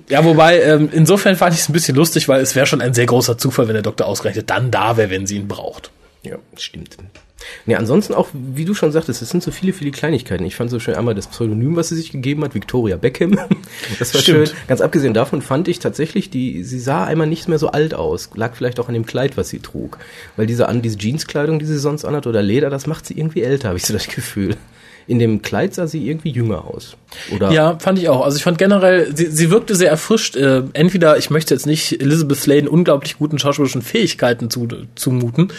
Ja, 0.10 0.24
wobei, 0.24 0.62
ähm, 0.62 0.90
insofern 0.92 1.36
fand 1.36 1.54
ich 1.54 1.62
es 1.62 1.70
ein 1.70 1.74
bisschen 1.74 1.96
lustig, 1.96 2.28
weil 2.28 2.42
es 2.42 2.56
wäre 2.56 2.66
schon 2.66 2.82
ein 2.82 2.94
sehr 2.94 3.06
großer 3.06 3.38
Zufall, 3.38 3.68
wenn 3.68 3.74
der 3.74 3.82
Doktor 3.84 4.06
ausgerechnet 4.06 4.50
dann 4.50 4.70
da 4.70 4.98
wäre, 4.98 5.10
wenn 5.10 5.26
sie 5.26 5.38
ihn 5.38 5.48
braucht. 5.48 5.92
Ja, 6.24 6.38
stimmt. 6.58 6.98
Ja, 7.66 7.78
ansonsten 7.78 8.14
auch, 8.14 8.30
wie 8.34 8.66
du 8.66 8.74
schon 8.74 8.92
sagtest, 8.92 9.22
es 9.22 9.30
sind 9.30 9.44
so 9.44 9.52
viele, 9.52 9.74
viele 9.74 9.92
Kleinigkeiten. 9.92 10.46
Ich 10.46 10.56
fand 10.56 10.70
so 10.70 10.80
schön 10.80 10.96
einmal 10.96 11.16
das 11.16 11.28
Pseudonym, 11.28 11.76
was 11.76 11.90
sie 11.90 11.96
sich 11.96 12.12
gegeben 12.12 12.44
hat, 12.44 12.56
Victoria 12.56 12.98
Beckham. 12.98 13.38
Das 14.00 14.14
war 14.14 14.22
Stimmt. 14.22 14.50
schön. 14.50 14.58
Ganz 14.68 14.82
abgesehen 14.82 15.14
davon 15.14 15.42
fand 15.42 15.68
ich 15.68 15.80
tatsächlich, 15.80 16.30
die, 16.30 16.64
sie 16.64 16.80
sah 16.80 17.06
einmal 17.06 17.28
nicht 17.28 17.48
mehr 17.48 17.60
so 17.60 17.70
alt 17.70 17.94
aus. 17.94 18.30
Lag 18.36 18.56
vielleicht 18.56 18.80
auch 18.80 18.88
an 18.88 18.94
dem 18.94 19.06
Kleid, 19.06 19.38
was 19.38 19.50
sie 19.50 19.60
trug. 19.60 19.98
Weil 20.38 20.48
diese, 20.48 20.68
diese 20.82 20.98
Jeanskleidung, 20.98 21.60
die 21.60 21.66
sie 21.66 21.78
sonst 21.78 22.06
anhat, 22.06 22.26
oder 22.26 22.42
Leder, 22.42 22.70
das 22.70 22.88
macht 22.88 23.06
sie 23.06 23.18
irgendwie 23.18 23.44
älter, 23.44 23.70
habe 23.70 23.78
ich 23.78 23.86
so 23.86 23.94
das 23.94 24.08
Gefühl 24.08 24.56
in 25.08 25.20
dem 25.20 25.42
Kleid 25.42 25.74
sah 25.76 25.88
sie 25.88 26.08
irgendwie 26.08 26.32
jünger 26.32 26.66
aus. 26.66 26.98
Oder? 27.32 27.52
Ja, 27.52 27.78
fand 27.80 28.00
ich 28.00 28.10
auch. 28.10 28.26
Also 28.26 28.38
ich 28.38 28.44
fand 28.44 28.58
generell, 28.58 29.16
sie, 29.16 29.28
sie 29.28 29.52
wirkte 29.52 29.76
sehr 29.76 29.90
erfrischt. 29.90 30.36
Äh, 30.36 30.64
entweder, 30.74 31.18
ich 31.18 31.30
möchte 31.30 31.54
jetzt 31.54 31.68
nicht 31.68 32.02
Elizabeth 32.02 32.40
Sladen 32.40 32.68
unglaublich 32.68 33.18
guten 33.18 33.38
schauspielerischen 33.38 33.84
Fähigkeiten 33.84 34.50
zu, 34.50 34.68
zumuten, 34.96 35.54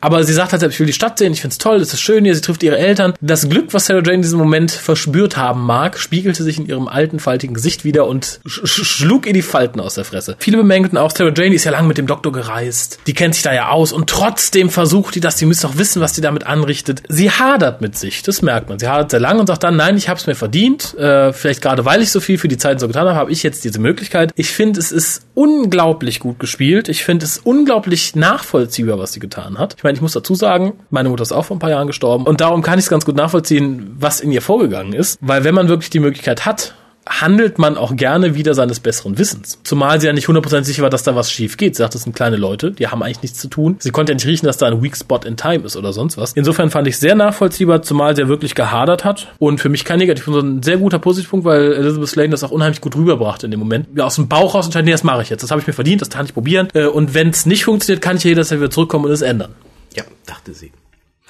aber 0.00 0.22
sie 0.24 0.34
sagt 0.34 0.52
halt, 0.52 0.62
ich 0.62 0.78
will 0.78 0.86
die 0.86 0.92
Stadt 0.92 1.18
sehen, 1.20 1.32
ich 1.32 1.40
find's 1.40 1.58
toll, 1.58 1.76
es 1.76 1.92
ist 1.92 2.00
schön 2.00 2.24
hier, 2.24 2.34
sie 2.34 2.40
trifft 2.40 2.62
ihre 2.64 2.78
Eltern. 2.78 3.14
Das 3.20 3.48
Glück, 3.48 3.72
was 3.72 3.86
Sarah 3.86 4.02
Jane 4.02 4.16
in 4.16 4.22
diesem 4.22 4.38
Moment 4.38 4.72
verspürt 4.72 5.36
haben 5.36 5.62
mag, 5.62 5.98
spiegelte 5.98 6.42
sich 6.42 6.58
in 6.58 6.66
ihrem 6.66 6.88
alten, 6.88 7.20
faltigen 7.20 7.54
Gesicht 7.54 7.84
wieder 7.84 8.06
und 8.06 8.40
sch 8.46 8.66
schlug 8.66 9.26
ihr 9.26 9.32
die 9.32 9.42
Falten 9.42 9.80
aus 9.80 9.94
der 9.94 10.04
Fresse. 10.04 10.36
Viele 10.38 10.56
bemängelten 10.56 10.98
auch, 10.98 11.10
Sarah 11.10 11.32
Jane 11.34 11.54
ist 11.54 11.64
ja 11.64 11.70
lange 11.70 11.88
mit 11.88 11.98
dem 11.98 12.06
Doktor 12.06 12.32
gereist. 12.32 12.98
Die 13.06 13.14
kennt 13.14 13.34
sich 13.34 13.42
da 13.42 13.54
ja 13.54 13.68
aus 13.68 13.92
und 13.92 14.08
trotzdem 14.08 14.70
versucht 14.70 15.14
die 15.14 15.20
das, 15.20 15.36
die 15.36 15.46
müsste 15.46 15.68
doch 15.68 15.78
wissen, 15.78 16.00
was 16.00 16.12
die 16.12 16.20
damit 16.20 16.46
anrichtet. 16.46 17.02
Sie 17.08 17.30
hadert 17.30 17.80
mit 17.80 17.96
sich, 17.96 18.22
das 18.22 18.42
merkt 18.42 18.68
man. 18.68 18.78
Sie 18.78 18.88
hadert 18.88 19.10
sehr 19.10 19.20
lang 19.20 19.38
und 19.38 19.46
sagt 19.46 19.62
dann, 19.62 19.76
nein, 19.76 19.96
ich 19.96 20.08
habe 20.08 20.18
es 20.18 20.26
mir 20.26 20.34
verdient. 20.34 20.94
Äh, 20.98 21.32
vielleicht 21.32 21.62
gerade 21.62 21.84
weil 21.84 22.02
ich 22.02 22.10
so 22.10 22.20
viel 22.20 22.38
für 22.38 22.48
die 22.48 22.56
Zeit 22.56 22.80
so 22.80 22.86
getan 22.86 23.06
habe, 23.06 23.16
habe 23.16 23.32
ich 23.32 23.42
jetzt 23.42 23.64
diese 23.64 23.78
Möglichkeit. 23.78 24.32
Ich 24.34 24.50
finde, 24.50 24.80
es 24.80 24.92
ist 24.92 25.26
unglaublich 25.34 26.20
gut 26.20 26.38
gespielt. 26.38 26.88
Ich 26.88 27.04
finde 27.04 27.26
es 27.26 27.38
unglaublich 27.38 28.16
nachvollziehbar, 28.16 28.98
was 28.98 29.12
sie 29.12 29.20
getan 29.20 29.58
hat. 29.58 29.74
Ich 29.76 29.84
meine, 29.84 29.96
ich 29.96 30.02
muss 30.02 30.12
dazu 30.12 30.34
sagen, 30.34 30.74
meine 30.90 31.09
Mutter 31.10 31.22
ist 31.22 31.32
auch 31.32 31.44
vor 31.44 31.56
ein 31.56 31.60
paar 31.60 31.70
Jahren 31.70 31.86
gestorben 31.86 32.24
und 32.24 32.40
darum 32.40 32.62
kann 32.62 32.78
ich 32.78 32.86
es 32.86 32.90
ganz 32.90 33.04
gut 33.04 33.16
nachvollziehen, 33.16 33.96
was 33.98 34.20
in 34.20 34.32
ihr 34.32 34.42
vorgegangen 34.42 34.92
ist. 34.92 35.18
Weil 35.20 35.44
wenn 35.44 35.54
man 35.54 35.68
wirklich 35.68 35.90
die 35.90 36.00
Möglichkeit 36.00 36.46
hat, 36.46 36.74
handelt 37.10 37.58
man 37.58 37.76
auch 37.76 37.96
gerne 37.96 38.34
wieder 38.34 38.54
seines 38.54 38.78
besseren 38.78 39.18
Wissens. 39.18 39.58
Zumal 39.64 40.00
sie 40.00 40.06
ja 40.06 40.12
nicht 40.12 40.28
100% 40.28 40.62
sicher 40.62 40.82
war, 40.82 40.90
dass 40.90 41.02
da 41.02 41.16
was 41.16 41.30
schief 41.30 41.56
geht. 41.56 41.74
Sie 41.74 41.82
sagt, 41.82 41.94
das 41.94 42.02
sind 42.02 42.14
kleine 42.14 42.36
Leute, 42.36 42.70
die 42.70 42.88
haben 42.88 43.02
eigentlich 43.02 43.22
nichts 43.22 43.38
zu 43.38 43.48
tun. 43.48 43.76
Sie 43.80 43.90
konnte 43.90 44.12
ja 44.12 44.14
nicht 44.14 44.26
riechen, 44.26 44.46
dass 44.46 44.58
da 44.58 44.66
ein 44.66 44.82
Weak 44.82 44.96
Spot 44.96 45.18
in 45.24 45.36
Time 45.36 45.64
ist 45.64 45.76
oder 45.76 45.92
sonst 45.92 46.16
was. 46.18 46.32
Insofern 46.34 46.70
fand 46.70 46.86
ich 46.86 46.98
sehr 46.98 47.14
nachvollziehbar, 47.14 47.82
zumal 47.82 48.14
sie 48.14 48.22
ja 48.22 48.28
wirklich 48.28 48.54
gehadert 48.54 49.04
hat. 49.04 49.28
Und 49.38 49.60
für 49.60 49.68
mich 49.68 49.84
kein 49.84 49.98
Negativ, 49.98 50.24
sondern 50.24 50.58
ein 50.58 50.62
sehr 50.62 50.76
guter 50.76 50.98
Positivpunkt, 50.98 51.44
weil 51.44 51.72
Elizabeth 51.72 52.08
Slane 52.08 52.28
das 52.30 52.44
auch 52.44 52.50
unheimlich 52.52 52.80
gut 52.80 52.94
rüberbrachte 52.94 53.46
in 53.46 53.50
dem 53.50 53.60
Moment. 53.60 53.88
Ja, 53.96 54.04
aus 54.04 54.14
dem 54.14 54.28
Bauch 54.28 54.54
raus 54.54 54.66
entscheiden, 54.66 54.86
nee, 54.86 54.92
das 54.92 55.04
mache 55.04 55.22
ich 55.22 55.30
jetzt. 55.30 55.42
Das 55.42 55.50
habe 55.50 55.60
ich 55.60 55.66
mir 55.66 55.72
verdient, 55.72 56.00
das 56.00 56.10
kann 56.10 56.26
ich 56.26 56.34
probieren. 56.34 56.68
Äh, 56.74 56.86
und 56.86 57.14
wenn 57.14 57.30
es 57.30 57.46
nicht 57.46 57.64
funktioniert, 57.64 58.02
kann 58.02 58.16
ich 58.18 58.24
ja 58.24 58.28
jederzeit 58.28 58.58
wieder 58.58 58.70
zurückkommen 58.70 59.06
und 59.06 59.10
es 59.10 59.22
ändern. 59.22 59.54
Ja, 59.96 60.04
dachte 60.26 60.54
sie. 60.54 60.70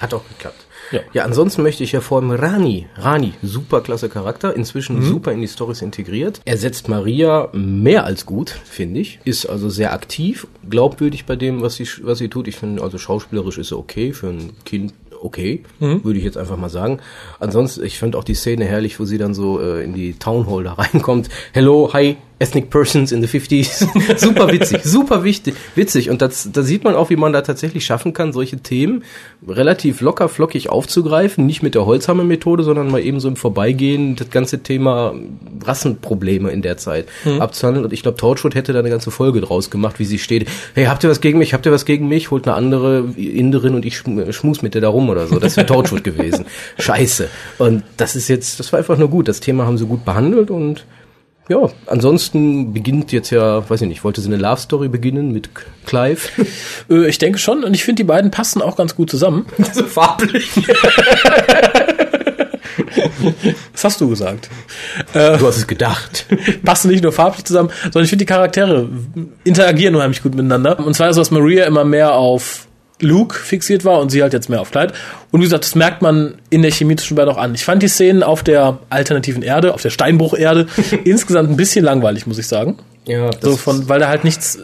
Hat 0.01 0.13
auch 0.13 0.27
geklappt. 0.27 0.65
Ja. 0.91 0.99
ja, 1.13 1.23
ansonsten 1.23 1.61
möchte 1.61 1.83
ich 1.83 1.93
hervorheben 1.93 2.31
Rani. 2.31 2.87
Rani, 2.97 3.33
super 3.41 3.81
klasse 3.81 4.09
Charakter, 4.09 4.55
inzwischen 4.55 4.97
mhm. 4.97 5.03
super 5.03 5.31
in 5.31 5.39
die 5.39 5.47
Stories 5.47 5.81
integriert. 5.81 6.41
Er 6.43 6.57
setzt 6.57 6.89
Maria 6.89 7.49
mehr 7.53 8.03
als 8.03 8.25
gut, 8.25 8.49
finde 8.49 8.99
ich. 8.99 9.19
Ist 9.23 9.45
also 9.45 9.69
sehr 9.69 9.93
aktiv, 9.93 10.47
glaubwürdig 10.69 11.25
bei 11.25 11.35
dem, 11.35 11.61
was 11.61 11.75
sie, 11.75 11.87
was 12.01 12.17
sie 12.17 12.29
tut. 12.29 12.47
Ich 12.47 12.57
finde, 12.57 12.83
also 12.83 12.97
schauspielerisch 12.97 13.57
ist 13.57 13.71
er 13.71 13.79
okay 13.79 14.11
für 14.11 14.27
ein 14.27 14.51
Kind 14.65 14.93
okay, 15.21 15.63
mhm. 15.79 16.03
würde 16.03 16.17
ich 16.17 16.25
jetzt 16.25 16.37
einfach 16.37 16.57
mal 16.57 16.69
sagen. 16.69 16.99
Ansonsten, 17.39 17.83
ich 17.83 17.99
fand 17.99 18.15
auch 18.15 18.23
die 18.23 18.33
Szene 18.33 18.65
herrlich, 18.65 18.99
wo 18.99 19.05
sie 19.05 19.19
dann 19.19 19.33
so 19.33 19.61
äh, 19.61 19.83
in 19.83 19.93
die 19.93 20.13
Town 20.13 20.49
Hall 20.49 20.63
da 20.63 20.73
reinkommt. 20.77 21.29
Hello, 21.53 21.91
hi, 21.93 22.17
Ethnic 22.41 22.71
Persons 22.71 23.11
in 23.11 23.21
the 23.23 23.27
50s. 23.27 24.17
super 24.17 24.51
witzig, 24.51 24.83
super 24.83 25.23
wichtig, 25.23 25.53
witzig. 25.75 26.09
Und 26.09 26.23
das, 26.23 26.49
da 26.51 26.63
sieht 26.63 26.83
man 26.83 26.95
auch, 26.95 27.11
wie 27.11 27.15
man 27.15 27.33
da 27.33 27.41
tatsächlich 27.41 27.85
schaffen 27.85 28.13
kann, 28.13 28.33
solche 28.33 28.57
Themen 28.57 29.03
relativ 29.47 30.01
locker 30.01 30.27
flockig 30.27 30.69
aufzugreifen. 30.69 31.45
Nicht 31.45 31.61
mit 31.61 31.75
der 31.75 31.85
Holzhammer-Methode, 31.85 32.63
sondern 32.63 32.89
mal 32.89 33.01
eben 33.01 33.19
so 33.19 33.27
im 33.27 33.35
Vorbeigehen 33.35 34.15
das 34.15 34.31
ganze 34.31 34.63
Thema 34.63 35.13
Rassenprobleme 35.63 36.49
in 36.49 36.63
der 36.63 36.77
Zeit 36.77 37.07
mhm. 37.25 37.41
abzuhandeln. 37.41 37.85
Und 37.85 37.93
ich 37.93 38.01
glaube, 38.01 38.17
Torchwood 38.17 38.55
hätte 38.55 38.73
da 38.73 38.79
eine 38.79 38.89
ganze 38.89 39.11
Folge 39.11 39.39
draus 39.41 39.69
gemacht, 39.69 39.99
wie 39.99 40.05
sie 40.05 40.17
steht. 40.17 40.47
Hey, 40.73 40.85
habt 40.85 41.03
ihr 41.03 41.11
was 41.11 41.21
gegen 41.21 41.37
mich? 41.37 41.53
Habt 41.53 41.67
ihr 41.67 41.71
was 41.71 41.85
gegen 41.85 42.07
mich? 42.07 42.31
Holt 42.31 42.47
eine 42.47 42.55
andere 42.55 43.05
Inderin 43.17 43.75
und 43.75 43.85
ich 43.85 43.97
schmus 43.97 44.63
mit 44.63 44.73
der 44.73 44.81
da 44.81 44.89
rum 44.89 45.09
oder 45.09 45.27
so. 45.27 45.37
Das 45.37 45.57
wäre 45.57 45.67
Torchwood 45.67 46.03
gewesen. 46.03 46.45
Scheiße. 46.79 47.29
Und 47.59 47.83
das 47.97 48.15
ist 48.15 48.29
jetzt, 48.29 48.59
das 48.59 48.73
war 48.73 48.79
einfach 48.79 48.97
nur 48.97 49.09
gut. 49.09 49.27
Das 49.27 49.41
Thema 49.41 49.67
haben 49.67 49.77
sie 49.77 49.85
gut 49.85 50.05
behandelt 50.05 50.49
und 50.49 50.85
ja, 51.49 51.69
ansonsten 51.87 52.73
beginnt 52.73 53.11
jetzt 53.11 53.29
ja, 53.29 53.69
weiß 53.69 53.81
ich 53.81 53.87
nicht, 53.87 54.03
wollte 54.03 54.21
sie 54.21 54.27
eine 54.27 54.37
Love 54.37 54.61
Story 54.61 54.87
beginnen 54.87 55.31
mit 55.31 55.49
Clive? 55.85 56.21
Äh, 56.89 57.07
ich 57.07 57.17
denke 57.17 57.37
schon 57.37 57.63
und 57.63 57.73
ich 57.73 57.83
finde, 57.83 58.03
die 58.03 58.07
beiden 58.07 58.31
passen 58.31 58.61
auch 58.61 58.75
ganz 58.75 58.95
gut 58.95 59.09
zusammen. 59.09 59.45
so 59.73 59.83
farblich. 59.83 60.49
Was 63.73 63.83
hast 63.83 64.01
du 64.01 64.09
gesagt? 64.09 64.49
Äh, 65.13 65.37
du 65.37 65.47
hast 65.47 65.57
es 65.57 65.67
gedacht. 65.67 66.25
Passen 66.63 66.89
nicht 66.89 67.03
nur 67.03 67.11
farblich 67.11 67.45
zusammen, 67.45 67.69
sondern 67.83 68.03
ich 68.03 68.09
finde, 68.09 68.25
die 68.25 68.29
Charaktere 68.29 68.89
interagieren 69.43 69.95
unheimlich 69.95 70.23
gut 70.23 70.33
miteinander. 70.35 70.79
Und 70.79 70.95
zwar 70.95 71.09
ist 71.09 71.17
dass 71.17 71.31
Maria 71.31 71.65
immer 71.65 71.83
mehr 71.83 72.13
auf 72.13 72.67
Luke 73.01 73.35
fixiert 73.35 73.85
war 73.85 73.99
und 73.99 74.09
sie 74.09 74.21
halt 74.21 74.33
jetzt 74.33 74.49
mehr 74.49 74.61
auf 74.61 74.71
Clyde. 74.71 74.93
Und 75.31 75.41
wie 75.41 75.45
gesagt, 75.45 75.63
das 75.63 75.75
merkt 75.75 76.01
man 76.01 76.35
in 76.49 76.61
der 76.61 76.71
Chemie 76.71 76.95
zwischen 76.95 77.15
beiden 77.15 77.33
auch 77.33 77.37
an. 77.37 77.55
Ich 77.55 77.65
fand 77.65 77.83
die 77.83 77.87
Szenen 77.87 78.23
auf 78.23 78.43
der 78.43 78.79
alternativen 78.89 79.43
Erde, 79.43 79.73
auf 79.73 79.81
der 79.81 79.89
Steinbrucherde, 79.89 80.67
insgesamt 81.03 81.49
ein 81.49 81.57
bisschen 81.57 81.85
langweilig, 81.85 82.27
muss 82.27 82.37
ich 82.37 82.47
sagen. 82.47 82.77
Ja, 83.05 83.31
so 83.41 83.57
von, 83.57 83.89
weil 83.89 83.99
da 83.99 84.09
halt 84.09 84.23
nichts, 84.23 84.59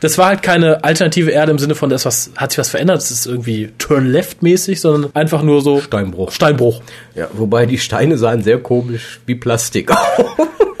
das 0.00 0.18
war 0.18 0.26
halt 0.26 0.42
keine 0.42 0.82
alternative 0.82 1.30
Erde 1.30 1.52
im 1.52 1.58
Sinne 1.58 1.76
von, 1.76 1.88
das 1.88 2.04
was, 2.04 2.32
hat 2.36 2.50
sich 2.50 2.58
was 2.58 2.68
verändert, 2.68 2.96
das 2.96 3.12
ist 3.12 3.26
irgendwie 3.26 3.70
Turn 3.78 4.06
Left 4.06 4.42
mäßig, 4.42 4.80
sondern 4.80 5.14
einfach 5.14 5.42
nur 5.42 5.62
so 5.62 5.80
Steinbruch. 5.80 6.32
Steinbruch. 6.32 6.82
Ja, 7.14 7.28
wobei 7.32 7.64
die 7.64 7.78
Steine 7.78 8.18
sahen 8.18 8.42
sehr 8.42 8.58
komisch 8.58 9.20
wie 9.26 9.36
Plastik. 9.36 9.92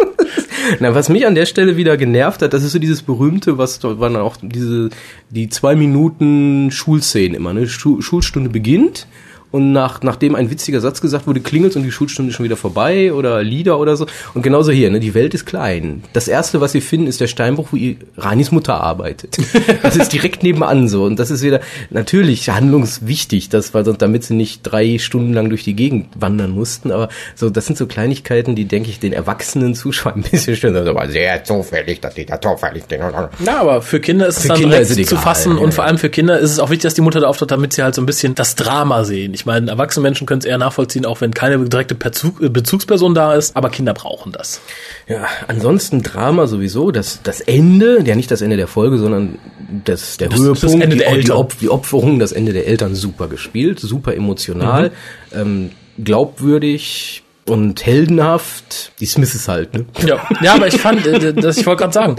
Na, 0.80 0.94
was 0.94 1.08
mich 1.08 1.26
an 1.26 1.34
der 1.34 1.46
Stelle 1.46 1.76
wieder 1.76 1.96
genervt 1.96 2.42
hat, 2.42 2.52
das 2.52 2.62
ist 2.62 2.72
so 2.72 2.78
dieses 2.78 3.02
berühmte, 3.02 3.58
was 3.58 3.82
waren 3.82 4.16
auch 4.16 4.36
diese 4.40 4.90
die 5.30 5.48
zwei 5.48 5.74
Minuten 5.74 6.70
Schulszenen 6.70 7.34
immer. 7.34 7.52
Ne? 7.52 7.66
Schulstunde 7.68 8.50
beginnt 8.50 9.06
und 9.56 9.72
nach, 9.72 10.02
nachdem 10.02 10.34
ein 10.34 10.50
witziger 10.50 10.80
Satz 10.80 11.00
gesagt 11.00 11.26
wurde, 11.26 11.40
klingelt 11.40 11.76
und 11.76 11.82
die 11.82 11.90
Schulstunde 11.90 12.28
ist 12.28 12.36
schon 12.36 12.44
wieder 12.44 12.58
vorbei 12.58 13.12
oder 13.14 13.42
Lieder 13.42 13.80
oder 13.80 13.96
so. 13.96 14.06
Und 14.34 14.42
genauso 14.42 14.70
hier, 14.70 14.90
ne, 14.90 15.00
die 15.00 15.14
Welt 15.14 15.32
ist 15.32 15.46
klein. 15.46 16.04
Das 16.12 16.28
erste, 16.28 16.60
was 16.60 16.72
sie 16.72 16.82
finden, 16.82 17.06
ist 17.06 17.22
der 17.22 17.26
Steinbruch, 17.26 17.68
wo 17.72 17.78
Ranis 18.18 18.52
Mutter 18.52 18.80
arbeitet. 18.80 19.38
Das 19.82 19.96
ist 19.96 20.12
direkt 20.12 20.42
nebenan 20.42 20.88
so. 20.88 21.04
Und 21.04 21.18
das 21.18 21.30
ist 21.30 21.42
wieder 21.42 21.60
natürlich 21.90 22.48
handlungswichtig, 22.48 23.48
das 23.48 23.72
war 23.72 23.84
sonst, 23.84 24.02
damit 24.02 24.24
sie 24.24 24.34
nicht 24.34 24.62
drei 24.62 24.98
Stunden 24.98 25.32
lang 25.32 25.48
durch 25.48 25.64
die 25.64 25.74
Gegend 25.74 26.08
wandern 26.18 26.50
mussten. 26.50 26.90
Aber 26.90 27.08
so, 27.34 27.50
das 27.50 27.66
sind 27.66 27.78
so 27.78 27.86
Kleinigkeiten, 27.86 28.56
die, 28.56 28.64
denke 28.64 28.90
ich, 28.90 28.98
den 28.98 29.12
erwachsenen 29.12 29.74
Zuschauern 29.74 30.16
ein 30.16 30.22
bisschen 30.22 30.56
schön 30.56 30.74
sind. 30.74 30.88
Aber 30.88 31.08
sehr 31.08 31.42
zufällig, 31.44 32.00
dass 32.00 32.14
die 32.14 32.26
da 32.26 32.40
zufällig 32.40 32.84
sind. 32.88 33.00
Na, 33.38 33.60
aber 33.60 33.80
für 33.80 34.00
Kinder 34.00 34.26
ist 34.26 34.40
für 34.40 34.42
es 34.42 34.48
dann 34.48 34.58
Kinder 34.58 34.80
es 34.80 34.94
zu 34.94 35.16
fassen. 35.16 35.56
Ja, 35.56 35.62
und 35.62 35.72
vor 35.72 35.84
allem 35.84 35.98
für 35.98 36.10
Kinder 36.10 36.38
ist 36.38 36.50
es 36.50 36.58
auch 36.58 36.70
wichtig, 36.70 36.82
dass 36.82 36.94
die 36.94 37.02
Mutter 37.02 37.20
da 37.20 37.28
auftaucht, 37.28 37.50
damit 37.50 37.72
sie 37.72 37.82
halt 37.82 37.94
so 37.94 38.02
ein 38.02 38.06
bisschen 38.06 38.34
das 38.34 38.54
Drama 38.56 39.04
sehen. 39.04 39.34
Ich 39.34 39.45
meine, 39.46 39.70
erwachsene 39.70 40.02
Menschen 40.02 40.26
können 40.26 40.40
es 40.40 40.44
eher 40.44 40.58
nachvollziehen, 40.58 41.06
auch 41.06 41.20
wenn 41.20 41.32
keine 41.32 41.58
direkte 41.68 41.94
Bezug, 41.94 42.42
äh, 42.42 42.48
Bezugsperson 42.48 43.14
da 43.14 43.34
ist, 43.34 43.56
aber 43.56 43.70
Kinder 43.70 43.94
brauchen 43.94 44.32
das. 44.32 44.60
Ja, 45.08 45.26
ansonsten 45.48 46.02
Drama 46.02 46.46
sowieso, 46.46 46.90
das, 46.90 47.22
das 47.22 47.40
Ende, 47.40 48.02
ja 48.04 48.14
nicht 48.14 48.30
das 48.30 48.42
Ende 48.42 48.56
der 48.56 48.66
Folge, 48.66 48.98
sondern 48.98 49.38
das, 49.84 50.18
der 50.18 50.28
das, 50.28 50.38
Höhepunkt, 50.38 50.62
das 50.64 50.72
Ende 50.74 50.88
der 50.88 50.96
die, 50.96 51.02
Eltern. 51.04 51.24
Die, 51.24 51.32
Op 51.32 51.58
die 51.58 51.70
Opferung, 51.70 52.18
das 52.18 52.32
Ende 52.32 52.52
der 52.52 52.66
Eltern 52.66 52.94
super 52.94 53.28
gespielt, 53.28 53.80
super 53.80 54.14
emotional, 54.14 54.90
mhm. 55.32 55.40
ähm, 55.40 55.70
glaubwürdig, 56.04 57.22
und 57.48 57.86
heldenhaft, 57.86 58.92
die 59.00 59.06
Smiths 59.06 59.46
halt, 59.48 59.72
ne? 59.72 59.86
Ja, 60.04 60.26
ja 60.42 60.54
aber 60.54 60.66
ich 60.66 60.80
fand, 60.80 61.06
äh, 61.06 61.32
das, 61.32 61.58
ich 61.58 61.66
wollte 61.66 61.82
gerade 61.82 61.92
sagen, 61.92 62.16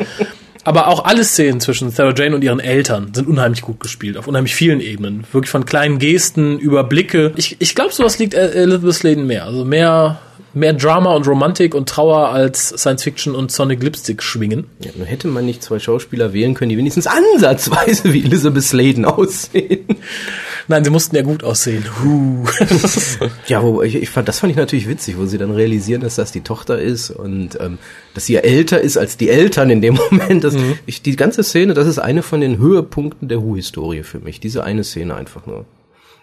aber 0.67 0.87
auch 0.89 1.05
alle 1.05 1.23
Szenen 1.23 1.61
zwischen 1.61 1.91
Sarah 1.91 2.13
Jane 2.13 2.35
und 2.35 2.43
ihren 2.43 2.59
Eltern 2.59 3.13
sind 3.13 3.29
unheimlich 3.29 3.61
gut 3.61 3.79
gespielt, 3.79 4.17
auf 4.17 4.27
unheimlich 4.27 4.53
vielen 4.53 4.81
Ebenen. 4.81 5.23
Wirklich 5.31 5.49
von 5.49 5.63
kleinen 5.63 5.97
Gesten 5.97 6.59
über 6.59 6.83
Blicke. 6.83 7.31
Ich, 7.37 7.55
ich 7.59 7.73
glaube, 7.73 7.93
sowas 7.93 8.19
liegt 8.19 8.33
Elizabeth 8.33 8.93
Sladen 8.93 9.25
mehr. 9.25 9.45
Also 9.45 9.63
mehr 9.63 10.19
mehr 10.53 10.73
Drama 10.73 11.15
und 11.15 11.25
Romantik 11.25 11.73
und 11.73 11.87
Trauer 11.87 12.29
als 12.29 12.69
Science 12.69 13.03
Fiction 13.03 13.33
und 13.33 13.49
Sonic 13.51 13.81
Lipstick 13.81 14.21
schwingen. 14.21 14.65
Ja, 14.83 14.91
nur 14.95 15.05
hätte 15.05 15.29
man 15.29 15.45
nicht 15.45 15.63
zwei 15.63 15.79
Schauspieler 15.79 16.33
wählen 16.33 16.53
können, 16.53 16.69
die 16.69 16.77
wenigstens 16.77 17.07
ansatzweise 17.07 18.11
wie 18.11 18.25
Elizabeth 18.25 18.63
Sladen 18.63 19.05
aussehen. 19.05 19.85
Nein, 20.69 20.83
sie 20.83 20.89
mussten 20.89 21.15
ja 21.15 21.21
gut 21.21 21.43
aussehen. 21.43 21.85
Huh. 22.03 22.45
ja, 23.47 23.63
wo 23.63 23.81
ich, 23.81 23.95
ich 23.95 24.09
fand, 24.09 24.27
das 24.27 24.39
fand 24.39 24.51
ich 24.51 24.57
natürlich 24.57 24.89
witzig, 24.89 25.17
wo 25.17 25.25
sie 25.25 25.37
dann 25.37 25.51
realisieren, 25.51 26.01
dass 26.01 26.15
das 26.15 26.33
die 26.33 26.41
Tochter 26.41 26.77
ist 26.77 27.09
und 27.09 27.57
ähm, 27.61 27.77
dass 28.13 28.25
sie 28.25 28.33
ja 28.33 28.41
älter 28.41 28.81
ist 28.81 28.97
als 28.97 29.15
die 29.15 29.29
Eltern 29.29 29.69
in 29.69 29.81
dem 29.81 29.95
Moment. 30.11 30.43
Das, 30.43 30.55
mhm. 30.55 30.77
ich, 30.85 31.01
die 31.01 31.15
ganze 31.15 31.43
Szene, 31.43 31.73
das 31.73 31.87
ist 31.87 31.99
eine 31.99 32.21
von 32.21 32.41
den 32.41 32.57
Höhepunkten 32.57 33.29
der 33.29 33.41
Hu-Historie 33.41 34.03
für 34.03 34.19
mich. 34.19 34.39
Diese 34.39 34.63
eine 34.63 34.83
Szene 34.83 35.15
einfach 35.15 35.45
nur. 35.45 35.65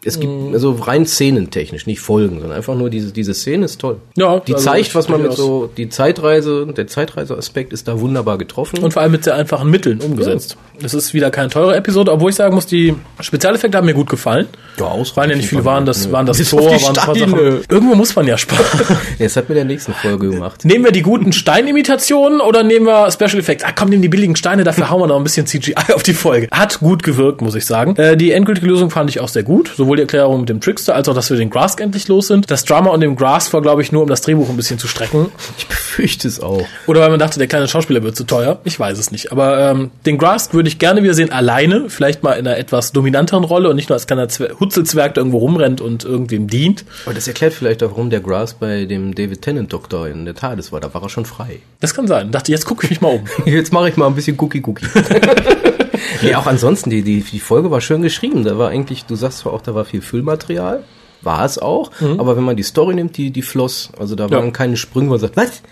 Es 0.04 0.20
gibt 0.20 0.32
mhm. 0.32 0.52
also 0.52 0.72
rein 0.72 1.06
szenentechnisch, 1.06 1.86
nicht 1.86 2.00
Folgen, 2.00 2.40
sondern 2.40 2.56
einfach 2.56 2.74
nur 2.74 2.90
diese 2.90 3.12
diese 3.12 3.34
Szene 3.34 3.64
ist 3.64 3.80
toll. 3.80 3.96
Ja, 4.16 4.40
die 4.40 4.54
also 4.54 4.64
zeigt, 4.64 4.94
was 4.94 5.08
man 5.08 5.22
mit 5.22 5.32
so 5.32 5.70
die 5.76 5.88
Zeitreise, 5.88 6.66
der 6.76 6.86
Zeitreiseaspekt 6.86 7.72
ist 7.72 7.88
da 7.88 8.00
wunderbar 8.00 8.38
getroffen 8.38 8.80
und 8.80 8.92
vor 8.92 9.02
allem 9.02 9.12
mit 9.12 9.24
sehr 9.24 9.34
einfachen 9.34 9.70
Mitteln 9.70 10.00
umgesetzt. 10.00 10.56
Es 10.82 10.92
ja. 10.92 10.98
ist 10.98 11.14
wieder 11.14 11.30
keine 11.30 11.48
teure 11.48 11.76
Episode, 11.76 12.12
obwohl 12.12 12.30
ich 12.30 12.36
sagen 12.36 12.54
muss, 12.54 12.66
die 12.66 12.94
Spezialeffekte 13.20 13.78
haben 13.78 13.86
mir 13.86 13.94
gut 13.94 14.10
gefallen. 14.10 14.48
Ja, 14.78 14.86
aus 14.86 15.16
waren 15.16 15.30
ja 15.30 15.36
nicht 15.36 15.48
viele, 15.48 15.64
waren 15.64 15.86
das 15.86 16.10
waren 16.10 16.26
das 16.26 16.38
Tor, 16.48 16.62
waren 16.62 16.94
paar 16.94 17.14
Sachen. 17.14 17.38
Irgendwo 17.68 17.94
muss 17.94 18.14
man 18.16 18.26
ja 18.26 18.36
sparen. 18.36 18.64
Jetzt 19.18 19.36
hat 19.36 19.48
mir 19.48 19.54
der 19.54 19.64
nächsten 19.64 19.94
Folge 19.94 20.30
gemacht. 20.30 20.64
Nehmen 20.64 20.84
wir 20.84 20.92
die 20.92 21.02
guten 21.02 21.32
Steinimitationen 21.32 22.40
oder 22.40 22.62
nehmen 22.62 22.86
wir 22.86 23.10
Special 23.10 23.38
Effects? 23.38 23.64
Ah, 23.64 23.72
komm, 23.74 23.90
nehmen 23.90 24.02
die 24.02 24.08
billigen 24.08 24.36
Steine, 24.36 24.64
dafür 24.64 24.90
hauen 24.90 25.00
wir 25.00 25.06
noch 25.06 25.16
ein 25.16 25.24
bisschen 25.24 25.46
CGI 25.46 25.74
auf 25.94 26.02
die 26.02 26.14
Folge. 26.14 26.48
Hat 26.50 26.80
gut 26.80 27.02
gewirkt, 27.02 27.40
muss 27.40 27.54
ich 27.54 27.66
sagen. 27.66 27.96
Äh, 27.96 28.16
die 28.16 28.32
endgültige 28.32 28.66
Lösung 28.66 28.90
fand 28.90 29.10
ich 29.10 29.20
auch 29.20 29.28
sehr 29.28 29.44
gut, 29.44 29.72
sowohl 29.76 29.93
sowohl 29.94 29.96
die 29.96 30.02
Erklärung 30.02 30.40
mit 30.40 30.48
dem 30.48 30.60
Trickster, 30.60 30.94
als 30.94 31.08
auch, 31.08 31.14
dass 31.14 31.30
wir 31.30 31.36
den 31.36 31.50
Grask 31.50 31.80
endlich 31.80 32.08
los 32.08 32.28
sind. 32.28 32.50
Das 32.50 32.64
Drama 32.64 32.90
und 32.90 33.00
dem 33.00 33.16
Grask 33.16 33.52
war, 33.52 33.62
glaube 33.62 33.82
ich, 33.82 33.92
nur, 33.92 34.02
um 34.02 34.08
das 34.08 34.22
Drehbuch 34.22 34.48
ein 34.48 34.56
bisschen 34.56 34.78
zu 34.78 34.88
strecken. 34.88 35.30
Ich 35.58 35.66
befürchte 35.66 36.26
es 36.28 36.40
auch. 36.40 36.66
Oder 36.86 37.00
weil 37.00 37.10
man 37.10 37.18
dachte, 37.18 37.38
der 37.38 37.48
kleine 37.48 37.68
Schauspieler 37.68 38.02
wird 38.02 38.16
zu 38.16 38.24
teuer. 38.24 38.58
Ich 38.64 38.78
weiß 38.78 38.98
es 38.98 39.10
nicht. 39.10 39.32
Aber 39.32 39.70
ähm, 39.70 39.90
den 40.06 40.18
Grask 40.18 40.52
würde 40.54 40.68
ich 40.68 40.78
gerne 40.78 41.02
wieder 41.02 41.14
sehen, 41.14 41.32
alleine, 41.32 41.88
vielleicht 41.88 42.22
mal 42.22 42.32
in 42.32 42.46
einer 42.46 42.58
etwas 42.58 42.92
dominanteren 42.92 43.44
Rolle 43.44 43.70
und 43.70 43.76
nicht 43.76 43.88
nur 43.88 43.94
als 43.94 44.06
kleiner 44.06 44.28
Zwer 44.28 44.58
Hutzelzwerg, 44.58 45.14
der 45.14 45.20
irgendwo 45.20 45.38
rumrennt 45.38 45.80
und 45.80 46.04
irgendwem 46.04 46.48
dient. 46.48 46.84
Aber 47.04 47.14
das 47.14 47.28
erklärt 47.28 47.54
vielleicht 47.54 47.82
auch, 47.82 47.90
warum 47.90 48.10
der 48.10 48.20
Grask 48.20 48.58
bei 48.58 48.84
dem 48.84 49.14
David 49.14 49.42
Tennant 49.42 49.72
Doktor 49.72 50.08
in 50.08 50.24
der 50.24 50.34
TARDIS 50.34 50.72
war. 50.72 50.80
Da 50.80 50.92
war 50.92 51.02
er 51.02 51.08
schon 51.08 51.24
frei. 51.24 51.60
Das 51.80 51.94
kann 51.94 52.06
sein. 52.06 52.30
Dachte, 52.30 52.50
jetzt 52.50 52.64
gucke 52.66 52.84
ich 52.84 52.90
mich 52.90 53.00
mal 53.00 53.14
um. 53.14 53.24
jetzt 53.46 53.72
mache 53.72 53.88
ich 53.88 53.96
mal 53.96 54.06
ein 54.06 54.14
bisschen 54.14 54.36
Cookie-Cookie. 54.38 54.86
nee, 56.22 56.34
auch 56.34 56.46
ansonsten, 56.46 56.90
die, 56.90 57.02
die, 57.02 57.20
die 57.20 57.40
Folge 57.40 57.70
war 57.70 57.80
schön 57.80 58.02
geschrieben. 58.02 58.44
Da 58.44 58.58
war 58.58 58.70
eigentlich, 58.70 59.04
du 59.04 59.14
sagst 59.14 59.38
zwar 59.38 59.52
auch, 59.52 59.62
da 59.62 59.74
war 59.74 59.84
viel 59.84 60.02
Füllmaterial, 60.02 60.84
war 61.22 61.44
es 61.44 61.58
auch, 61.58 61.90
mhm. 62.00 62.20
aber 62.20 62.36
wenn 62.36 62.44
man 62.44 62.56
die 62.56 62.62
Story 62.62 62.94
nimmt, 62.94 63.16
die, 63.16 63.30
die 63.30 63.42
floss. 63.42 63.90
Also 63.98 64.14
da 64.14 64.30
waren 64.30 64.52
keine 64.52 64.76
Sprünge, 64.76 65.08
wo 65.08 65.12
man 65.12 65.20
sagt, 65.20 65.36
was? 65.36 65.62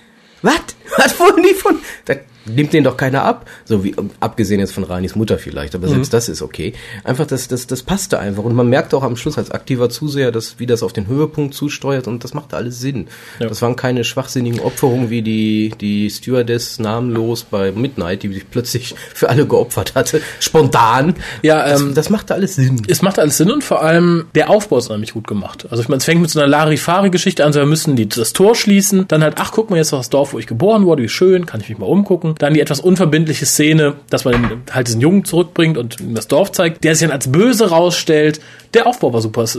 Was? 0.43 0.77
Was 0.97 1.21
wurden 1.21 1.43
die 1.43 1.55
von? 1.55 1.79
Da 2.05 2.15
nimmt 2.47 2.73
den 2.73 2.85
doch 2.85 2.97
keiner 2.97 3.25
ab. 3.25 3.47
So 3.65 3.85
wie, 3.85 3.95
abgesehen 4.21 4.61
jetzt 4.61 4.73
von 4.73 4.85
Ranis 4.85 5.15
Mutter 5.15 5.39
vielleicht, 5.39 5.75
aber 5.75 5.87
mhm. 5.87 5.93
selbst 5.93 6.13
das 6.13 6.29
ist 6.29 6.43
okay. 6.43 6.73
Einfach, 7.05 7.27
das, 7.27 7.49
das, 7.49 7.67
das 7.67 7.83
passte 7.83 8.19
einfach. 8.19 8.45
Und 8.45 8.55
man 8.55 8.69
merkt 8.69 8.95
auch 8.95 9.03
am 9.03 9.17
Schluss 9.17 9.39
als 9.39 9.51
aktiver 9.51 9.91
Zuseher, 9.91 10.33
dass, 10.33 10.59
wie 10.59 10.67
das 10.67 10.83
auf 10.83 10.93
den 10.93 11.07
Höhepunkt 11.07 11.55
zusteuert 11.55 12.09
und 12.09 12.25
das 12.25 12.35
macht 12.35 12.55
alles 12.55 12.81
Sinn. 12.81 13.09
Ja. 13.39 13.49
Das 13.49 13.63
waren 13.63 13.77
keine 13.77 14.05
schwachsinnigen 14.05 14.61
Opferungen 14.61 15.11
wie 15.11 15.23
die, 15.23 15.73
die 15.81 16.11
Stewardess 16.11 16.79
namenlos 16.79 17.45
bei 17.45 17.73
Midnight, 17.73 18.23
die 18.23 18.33
sich 18.33 18.51
plötzlich 18.51 18.95
für 19.15 19.29
alle 19.29 19.47
geopfert 19.47 19.95
hatte. 19.95 20.21
Spontan. 20.41 21.15
Ja, 21.43 21.67
ähm, 21.67 21.89
das, 21.89 21.95
das 21.95 22.11
machte 22.11 22.35
alles 22.35 22.57
Sinn. 22.57 22.83
Es 22.89 23.03
macht 23.03 23.19
alles 23.19 23.37
Sinn 23.37 23.51
und 23.51 23.65
vor 23.65 23.83
allem 23.83 24.27
der 24.35 24.51
Aufbau 24.51 24.79
ist 24.79 24.91
nämlich 24.91 25.13
gut 25.15 25.27
gemacht. 25.27 25.67
Also 25.71 25.83
ich 25.83 25.89
meine, 25.89 25.99
es 25.99 26.05
fängt 26.05 26.21
mit 26.21 26.31
so 26.31 26.41
einer 26.41 26.49
Larifari-Geschichte 26.49 27.45
an, 27.45 27.53
so 27.53 27.61
wir 27.61 27.67
müssen 27.67 27.97
die, 27.97 28.09
das 28.09 28.33
Tor 28.33 28.55
schließen, 28.55 29.07
dann 29.09 29.23
halt, 29.23 29.35
ach 29.39 29.53
guck 29.53 29.71
mal, 29.71 29.77
jetzt 29.77 29.93
war 29.93 30.01
das 30.01 30.11
Dorf, 30.11 30.33
wo 30.33 30.39
ich 30.39 30.47
geboren 30.47 30.85
wurde, 30.85 31.03
wie 31.03 31.09
schön, 31.09 31.47
kann 31.47 31.61
ich 31.61 31.69
mich 31.69 31.79
mal 31.79 31.87
umgucken 31.87 32.32
Dann 32.39 32.55
die 32.55 32.61
etwas 32.61 32.81
unverbindliche 32.81 33.47
Szene, 33.47 33.95
dass 34.11 34.25
man 34.25 34.63
halt 34.71 34.89
diesen 34.89 35.01
Jungen 35.01 35.25
zurückbringt 35.25 35.79
und 35.79 36.01
ihm 36.01 36.15
das 36.15 36.29
Dorf 36.29 36.53
zeigt, 36.53 36.85
der 36.85 36.95
sich 36.95 37.07
dann 37.07 37.15
als 37.15 37.31
böse 37.31 37.71
rausstellt. 37.71 38.41
Der 38.75 38.87
Aufbau 38.87 39.13
war 39.13 39.21
super. 39.21 39.43
Es, 39.43 39.59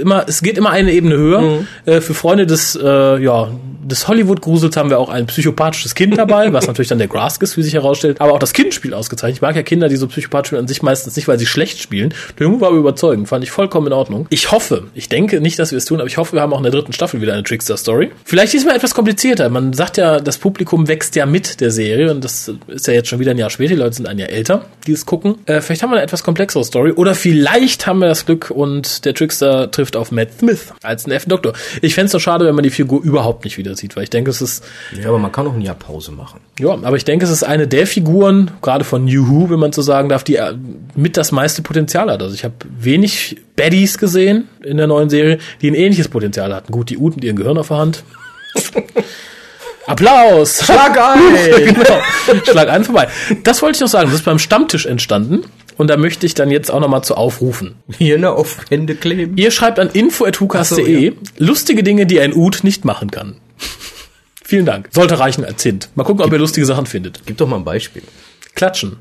immer, 0.00 0.24
es 0.28 0.42
geht 0.42 0.58
immer 0.58 0.70
eine 0.70 0.92
Ebene 0.92 1.16
höher. 1.16 1.40
Mhm. 1.40 1.66
Äh, 1.86 2.00
für 2.00 2.14
Freunde 2.14 2.46
des, 2.46 2.78
äh, 2.80 3.22
ja, 3.22 3.50
des 3.88 4.06
Hollywood-Grusels 4.06 4.76
haben 4.76 4.90
wir 4.90 4.98
auch 4.98 5.08
ein 5.08 5.26
psychopathisches 5.26 5.94
Kind 5.94 6.16
dabei, 6.16 6.52
was 6.52 6.66
natürlich 6.66 6.88
dann 6.88 6.98
der 6.98 7.08
Grask 7.08 7.42
ist, 7.42 7.56
wie 7.56 7.62
sich 7.62 7.74
herausstellt. 7.74 8.20
Aber 8.20 8.32
auch 8.32 8.38
das 8.38 8.52
Kind 8.52 8.74
spielt 8.74 8.94
ausgezeichnet. 8.94 9.36
Ich 9.36 9.42
mag 9.42 9.56
ja 9.56 9.62
Kinder, 9.62 9.88
die 9.88 9.96
so 9.96 10.06
psychopathisch 10.06 10.48
spielen, 10.48 10.62
an 10.62 10.68
sich 10.68 10.82
meistens 10.82 11.16
nicht, 11.16 11.26
weil 11.26 11.38
sie 11.38 11.46
schlecht 11.46 11.80
spielen. 11.80 12.14
Der 12.38 12.46
Junge 12.46 12.60
war 12.60 12.68
aber 12.68 12.76
überzeugend, 12.76 13.28
fand 13.28 13.42
ich 13.44 13.50
vollkommen 13.50 13.88
in 13.88 13.92
Ordnung. 13.92 14.26
Ich 14.30 14.52
hoffe, 14.52 14.84
ich 14.94 15.08
denke 15.08 15.40
nicht, 15.40 15.58
dass 15.58 15.70
wir 15.72 15.78
es 15.78 15.84
tun, 15.84 16.00
aber 16.00 16.06
ich 16.06 16.18
hoffe, 16.18 16.34
wir 16.34 16.42
haben 16.42 16.52
auch 16.52 16.58
in 16.58 16.64
der 16.64 16.72
dritten 16.72 16.92
Staffel 16.92 17.20
wieder 17.20 17.32
eine 17.32 17.42
Trickster-Story. 17.42 18.10
Vielleicht 18.24 18.52
diesmal 18.52 18.76
etwas 18.76 18.94
komplizierter. 18.94 19.48
Man 19.48 19.72
sagt 19.72 19.96
ja, 19.96 20.20
das 20.20 20.38
Publikum 20.38 20.86
wächst 20.86 21.16
ja 21.16 21.26
mit 21.26 21.60
der 21.60 21.70
Serie 21.70 22.10
und 22.10 22.22
das 22.22 22.52
ist 22.68 22.86
ja 22.86 22.92
jetzt 22.92 23.08
schon 23.08 23.18
wieder 23.18 23.30
ein 23.30 23.38
Jahr 23.38 23.50
später. 23.50 23.74
Die 23.74 23.80
Leute 23.80 23.96
sind 23.96 24.06
ein 24.06 24.18
Jahr 24.18 24.28
älter, 24.28 24.66
die 24.86 24.92
es 24.92 25.06
gucken. 25.06 25.36
Äh, 25.46 25.60
vielleicht 25.60 25.82
haben 25.82 25.90
wir 25.90 25.96
eine 25.96 26.04
etwas 26.04 26.22
komplexere 26.22 26.64
Story 26.64 26.92
oder 26.92 27.14
vielleicht 27.14 27.86
haben 27.86 28.00
wir 28.00 28.08
das 28.08 28.27
Glück 28.28 28.50
und 28.50 29.04
der 29.06 29.14
Trickster 29.14 29.70
trifft 29.70 29.96
auf 29.96 30.12
Matt 30.12 30.28
Smith 30.38 30.72
als 30.82 31.06
einen 31.06 31.12
F 31.14 31.24
Doktor. 31.24 31.54
Ich 31.80 31.94
fänd's 31.94 32.12
so 32.12 32.18
schade, 32.18 32.44
wenn 32.44 32.54
man 32.54 32.62
die 32.62 32.70
Figur 32.70 33.02
überhaupt 33.02 33.44
nicht 33.44 33.56
wieder 33.56 33.74
sieht, 33.74 33.96
weil 33.96 34.02
ich 34.04 34.10
denke, 34.10 34.30
es 34.30 34.42
ist 34.42 34.62
Ja, 35.00 35.08
aber 35.08 35.18
man 35.18 35.32
kann 35.32 35.46
auch 35.46 35.54
ein 35.54 35.62
Jahr 35.62 35.74
Pause 35.74 36.12
machen. 36.12 36.40
ja, 36.60 36.68
aber 36.70 36.96
ich 36.96 37.04
denke, 37.04 37.24
es 37.24 37.30
ist 37.30 37.42
eine 37.42 37.66
der 37.66 37.86
Figuren, 37.86 38.50
gerade 38.60 38.84
von 38.84 39.04
New 39.06 39.28
Who, 39.28 39.50
wenn 39.50 39.58
man 39.58 39.72
so 39.72 39.80
sagen 39.80 40.10
darf, 40.10 40.24
die 40.24 40.36
äh, 40.36 40.54
mit 40.94 41.16
das 41.16 41.32
meiste 41.32 41.62
Potenzial 41.62 42.10
hat. 42.10 42.22
Also 42.22 42.34
ich 42.34 42.44
habe 42.44 42.54
wenig 42.78 43.38
Baddies 43.56 43.96
gesehen 43.96 44.46
in 44.62 44.76
der 44.76 44.86
neuen 44.86 45.08
Serie, 45.08 45.38
die 45.62 45.70
ein 45.70 45.74
ähnliches 45.74 46.08
Potenzial 46.08 46.54
hatten. 46.54 46.70
Gut, 46.70 46.90
die 46.90 46.98
Ut 46.98 47.16
mit 47.16 47.24
ihrem 47.24 47.36
Gehirn 47.36 47.56
auf 47.56 47.68
der 47.68 47.78
Hand. 47.78 48.04
Applaus! 49.86 50.62
Schlag 50.64 50.98
ein! 51.00 51.64
genau. 51.74 52.42
Schlag 52.44 52.68
einen 52.68 52.84
vorbei. 52.84 53.08
Das 53.42 53.62
wollte 53.62 53.76
ich 53.76 53.80
noch 53.80 53.88
sagen. 53.88 54.10
Das 54.10 54.18
ist 54.20 54.24
beim 54.26 54.38
Stammtisch 54.38 54.84
entstanden. 54.84 55.44
Und 55.78 55.88
da 55.88 55.96
möchte 55.96 56.26
ich 56.26 56.34
dann 56.34 56.50
jetzt 56.50 56.70
auch 56.70 56.80
noch 56.80 56.88
mal 56.88 57.02
zu 57.02 57.14
aufrufen. 57.14 57.76
Hirne 57.96 58.32
auf 58.32 58.58
Hände 58.68 58.94
kleben. 58.96 59.36
Ihr 59.38 59.50
schreibt 59.50 59.78
an 59.78 59.88
info.hukas.de 59.88 61.12
Ach 61.14 61.38
lustige 61.38 61.82
Dinge, 61.82 62.04
die 62.04 62.20
ein 62.20 62.34
Ut 62.34 62.60
nicht 62.64 62.84
machen 62.84 63.10
kann. 63.10 63.36
Vielen 64.44 64.66
Dank. 64.66 64.88
Sollte 64.92 65.18
reichen 65.18 65.44
als 65.44 65.62
Hint. 65.62 65.88
Mal 65.94 66.04
gucken, 66.04 66.24
ob 66.24 66.32
ihr 66.32 66.38
lustige 66.38 66.66
Sachen 66.66 66.86
findet. 66.86 67.20
Gib 67.26 67.36
doch 67.36 67.46
mal 67.46 67.56
ein 67.56 67.64
Beispiel. 67.64 68.02
Klatschen. 68.54 68.96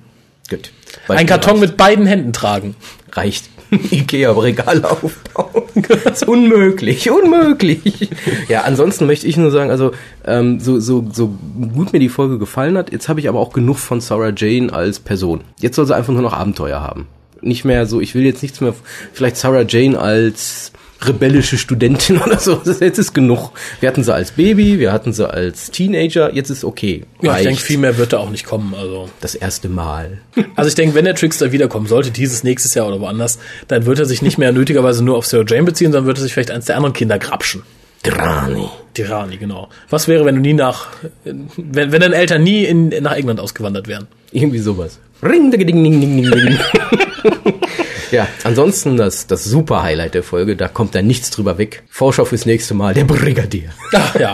Gut. 0.49 0.71
Ein 1.07 1.25
Karton 1.25 1.59
mit 1.59 1.77
beiden 1.77 2.05
Händen 2.05 2.31
tragen. 2.31 2.75
reicht. 3.11 3.49
Ikea 3.91 4.31
Regale 4.31 4.89
aufbauen. 4.89 5.63
Das 5.87 6.21
ist 6.21 6.27
unmöglich, 6.27 7.09
unmöglich. 7.09 8.09
Ja, 8.47 8.61
ansonsten 8.61 9.05
möchte 9.05 9.27
ich 9.27 9.37
nur 9.37 9.51
sagen, 9.51 9.71
also 9.71 9.91
ähm, 10.25 10.59
so, 10.59 10.79
so, 10.79 11.05
so 11.11 11.33
gut 11.73 11.93
mir 11.93 11.99
die 11.99 12.09
Folge 12.09 12.37
gefallen 12.37 12.77
hat, 12.77 12.91
jetzt 12.91 13.09
habe 13.09 13.19
ich 13.19 13.29
aber 13.29 13.39
auch 13.39 13.53
genug 13.53 13.77
von 13.77 14.01
Sarah 14.01 14.31
Jane 14.35 14.71
als 14.71 14.99
Person. 14.99 15.41
Jetzt 15.59 15.75
soll 15.75 15.85
sie 15.85 15.95
einfach 15.95 16.13
nur 16.13 16.21
noch 16.21 16.33
Abenteuer 16.33 16.81
haben. 16.81 17.07
Nicht 17.41 17.65
mehr 17.65 17.85
so, 17.85 18.01
ich 18.01 18.15
will 18.15 18.23
jetzt 18.23 18.41
nichts 18.41 18.61
mehr, 18.61 18.73
vielleicht 19.13 19.37
Sarah 19.37 19.65
Jane 19.67 19.99
als 19.99 20.71
rebellische 21.01 21.57
Studentin 21.57 22.17
oder 22.25 22.39
so. 22.39 22.55
Das- 22.55 22.79
Jetzt 22.79 22.97
ist 22.97 23.13
genug. 23.13 23.51
Wir 23.79 23.89
hatten 23.89 24.03
sie 24.03 24.13
als 24.13 24.31
Baby, 24.31 24.79
wir 24.79 24.91
hatten 24.91 25.13
sie 25.13 25.29
als 25.29 25.71
Teenager, 25.71 26.33
jetzt 26.33 26.49
ist 26.49 26.63
okay. 26.63 27.03
Ja, 27.21 27.37
ich 27.37 27.43
denke, 27.43 27.61
viel 27.61 27.77
mehr 27.77 27.97
wird 27.97 28.13
da 28.13 28.17
auch 28.19 28.29
nicht 28.29 28.45
kommen. 28.45 28.73
Also, 28.73 29.09
das 29.21 29.35
erste 29.35 29.69
Mal. 29.69 30.19
also 30.55 30.67
ich 30.67 30.75
denke, 30.75 30.95
wenn 30.95 31.05
der 31.05 31.15
Trickster 31.15 31.51
wiederkommen 31.51 31.87
sollte, 31.87 32.11
dieses 32.11 32.43
nächstes 32.43 32.73
Jahr 32.73 32.87
oder 32.87 32.99
woanders, 32.99 33.39
dann 33.67 33.85
wird 33.85 33.99
er 33.99 34.05
sich 34.05 34.21
nicht 34.21 34.37
mehr 34.37 34.51
nötigerweise 34.51 35.03
nur 35.03 35.17
auf 35.17 35.25
Sarah 35.25 35.45
Jane 35.47 35.63
beziehen, 35.63 35.91
sondern 35.91 36.07
wird 36.07 36.17
er 36.17 36.23
sich 36.23 36.33
vielleicht 36.33 36.51
eins 36.51 36.65
der 36.65 36.75
anderen 36.77 36.93
Kinder 36.93 37.19
grapschen. 37.19 37.63
Drani. 38.03 38.67
Die 38.95 39.01
Rani, 39.01 39.37
genau. 39.37 39.69
Was 39.89 40.07
wäre, 40.07 40.23
wenn 40.25 40.35
du 40.35 40.41
nie 40.41 40.53
nach, 40.53 40.87
wenn, 41.23 41.91
wenn 41.91 41.99
deine 42.01 42.15
Eltern 42.15 42.43
nie 42.43 42.63
in, 42.63 42.89
nach 42.89 43.13
England 43.15 43.39
ausgewandert 43.39 43.87
wären? 43.87 44.07
Irgendwie 44.31 44.59
sowas. 44.59 44.99
Ring, 45.21 45.51
ding, 45.51 45.65
ding, 45.65 45.83
ding, 45.83 45.99
ding, 45.99 46.31
ding. 46.31 46.59
Ja, 48.11 48.27
ansonsten 48.43 48.97
das, 48.97 49.27
das 49.27 49.43
super 49.43 49.83
Highlight 49.83 50.13
der 50.13 50.23
Folge, 50.23 50.55
da 50.55 50.67
kommt 50.67 50.95
da 50.95 51.01
nichts 51.01 51.29
drüber 51.29 51.57
weg. 51.57 51.83
Vorschau 51.89 52.25
fürs 52.25 52.45
nächste 52.45 52.73
Mal, 52.73 52.93
der 52.93 53.05
Brigadier. 53.05 53.69
Ach, 53.93 54.15
ja. 54.15 54.33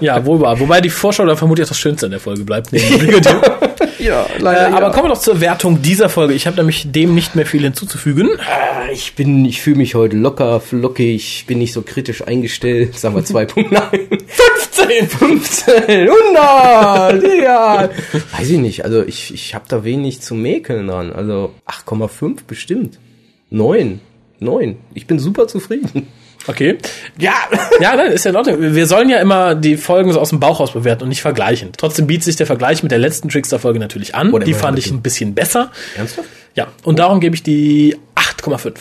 ja, 0.00 0.24
wohl 0.24 0.40
wahr. 0.40 0.58
Wobei 0.60 0.80
die 0.80 0.90
Vorschau 0.90 1.26
dann 1.26 1.36
vermutlich 1.36 1.64
auch 1.64 1.70
das 1.70 1.78
Schönste 1.78 2.06
in 2.06 2.12
der 2.12 2.20
Folge 2.20 2.44
bleibt. 2.44 2.72
Neben 2.72 2.88
dem 2.88 2.98
Brigadier. 2.98 3.40
Ja, 3.98 4.26
äh, 4.38 4.72
aber 4.72 4.90
kommen 4.90 5.04
wir 5.04 5.14
doch 5.14 5.20
zur 5.20 5.40
Wertung 5.40 5.80
dieser 5.80 6.08
Folge. 6.10 6.34
Ich 6.34 6.46
habe 6.46 6.56
nämlich 6.56 6.90
dem 6.90 7.14
nicht 7.14 7.36
mehr 7.36 7.46
viel 7.46 7.62
hinzuzufügen. 7.62 8.28
Ah, 8.38 8.90
ich 8.92 9.14
bin, 9.14 9.44
ich 9.46 9.62
fühle 9.62 9.76
mich 9.76 9.94
heute 9.94 10.16
locker, 10.16 10.60
flockig, 10.60 11.44
bin 11.46 11.58
nicht 11.58 11.72
so 11.72 11.80
kritisch 11.80 12.26
eingestellt. 12.26 12.98
Sagen 12.98 13.14
wir 13.14 13.22
2.9. 13.22 14.18
15! 14.88 15.64
15, 15.64 16.08
100, 16.08 17.42
ja. 17.42 17.88
Weiß 18.36 18.50
ich 18.50 18.58
nicht, 18.58 18.84
also 18.84 19.02
ich, 19.02 19.32
ich 19.32 19.54
habe 19.54 19.64
da 19.68 19.84
wenig 19.84 20.20
zu 20.20 20.34
mäkeln 20.34 20.88
dran. 20.88 21.12
Also 21.12 21.54
8,5 21.66 22.40
bestimmt. 22.46 22.98
9, 23.50 24.00
9. 24.40 24.76
Ich 24.94 25.06
bin 25.06 25.18
super 25.18 25.46
zufrieden. 25.46 26.08
Okay. 26.46 26.78
Ja. 27.18 27.34
Ja, 27.80 27.96
nein, 27.96 28.12
ist 28.12 28.24
ja 28.24 28.30
in 28.30 28.36
Ordnung. 28.36 28.56
Wir 28.60 28.86
sollen 28.86 29.08
ja 29.08 29.18
immer 29.18 29.54
die 29.56 29.76
Folgen 29.76 30.12
so 30.12 30.20
aus 30.20 30.30
dem 30.30 30.38
Bauch 30.38 30.60
raus 30.60 30.72
bewerten 30.72 31.02
und 31.02 31.08
nicht 31.08 31.22
vergleichen. 31.22 31.70
Trotzdem 31.76 32.06
bietet 32.06 32.24
sich 32.24 32.36
der 32.36 32.46
Vergleich 32.46 32.82
mit 32.82 32.92
der 32.92 32.98
letzten 33.00 33.28
Trickster-Folge 33.28 33.80
natürlich 33.80 34.14
an. 34.14 34.32
Oder 34.32 34.44
die 34.44 34.52
immer 34.52 34.60
fand 34.60 34.78
ich 34.78 34.90
ein 34.90 35.02
bisschen 35.02 35.34
besser. 35.34 35.72
Ernsthaft? 35.96 36.28
Ja, 36.54 36.68
und 36.84 37.00
darum 37.00 37.18
gebe 37.18 37.34
ich 37.34 37.42
die 37.42 37.96
8,5. 38.14 38.74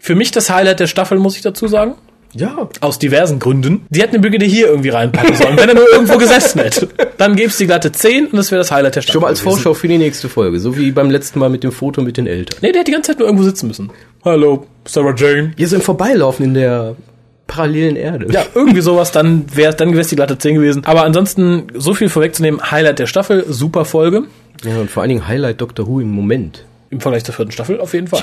Für 0.00 0.14
mich 0.16 0.32
das 0.32 0.50
Highlight 0.50 0.80
der 0.80 0.88
Staffel, 0.88 1.18
muss 1.18 1.36
ich 1.36 1.42
dazu 1.42 1.68
sagen. 1.68 1.94
Ja. 2.34 2.68
Aus 2.80 2.98
diversen 2.98 3.38
Gründen. 3.38 3.86
Die 3.90 4.00
hätten 4.00 4.12
den 4.12 4.20
Brigadier 4.22 4.48
hier 4.48 4.66
irgendwie 4.68 4.90
reinpacken 4.90 5.34
sollen, 5.36 5.56
wenn 5.56 5.68
er 5.68 5.74
nur 5.74 5.90
irgendwo 5.92 6.18
gesessen 6.18 6.60
hätte. 6.60 6.88
Dann 7.16 7.34
gäbe 7.36 7.48
es 7.48 7.56
die 7.56 7.66
glatte 7.66 7.92
10 7.92 8.26
und 8.26 8.36
das 8.36 8.50
wäre 8.50 8.58
das 8.60 8.70
Highlight 8.70 8.96
der 8.96 9.02
Staffel. 9.02 9.12
Schon 9.14 9.22
mal 9.22 9.28
als 9.28 9.40
gewesen. 9.40 9.56
Vorschau 9.56 9.74
für 9.74 9.88
die 9.88 9.98
nächste 9.98 10.28
Folge, 10.28 10.60
so 10.60 10.76
wie 10.76 10.90
beim 10.90 11.10
letzten 11.10 11.38
Mal 11.38 11.48
mit 11.48 11.64
dem 11.64 11.72
Foto 11.72 12.02
mit 12.02 12.16
den 12.16 12.26
Eltern. 12.26 12.58
Nee, 12.62 12.72
der 12.72 12.80
hätte 12.80 12.90
die 12.90 12.92
ganze 12.92 13.12
Zeit 13.12 13.18
nur 13.18 13.28
irgendwo 13.28 13.44
sitzen 13.44 13.68
müssen. 13.68 13.90
Hallo, 14.24 14.66
Sarah 14.86 15.14
Jane. 15.16 15.52
Hier 15.56 15.68
so 15.68 15.76
im 15.76 15.82
Vorbeilaufen 15.82 16.44
in 16.44 16.54
der 16.54 16.96
parallelen 17.46 17.96
Erde. 17.96 18.26
Ja, 18.30 18.44
irgendwie 18.54 18.80
sowas, 18.80 19.12
dann 19.12 19.44
wäre 19.54 19.72
dann 19.74 19.92
wäre 19.92 20.00
es 20.00 20.08
die 20.08 20.16
glatte 20.16 20.36
10 20.36 20.56
gewesen. 20.56 20.84
Aber 20.84 21.04
ansonsten, 21.04 21.68
so 21.74 21.94
viel 21.94 22.08
vorwegzunehmen, 22.08 22.70
Highlight 22.70 22.98
der 22.98 23.06
Staffel, 23.06 23.46
super 23.48 23.84
Folge. 23.84 24.24
ja, 24.64 24.76
und 24.78 24.90
vor 24.90 25.02
allen 25.02 25.10
Dingen 25.10 25.28
Highlight 25.28 25.60
Doctor 25.60 25.86
Who 25.86 26.00
im 26.00 26.10
Moment. 26.10 26.64
Im 26.90 27.00
Vergleich 27.00 27.24
zur 27.24 27.34
vierten 27.34 27.52
Staffel 27.52 27.80
auf 27.80 27.94
jeden 27.94 28.08
Fall. 28.08 28.22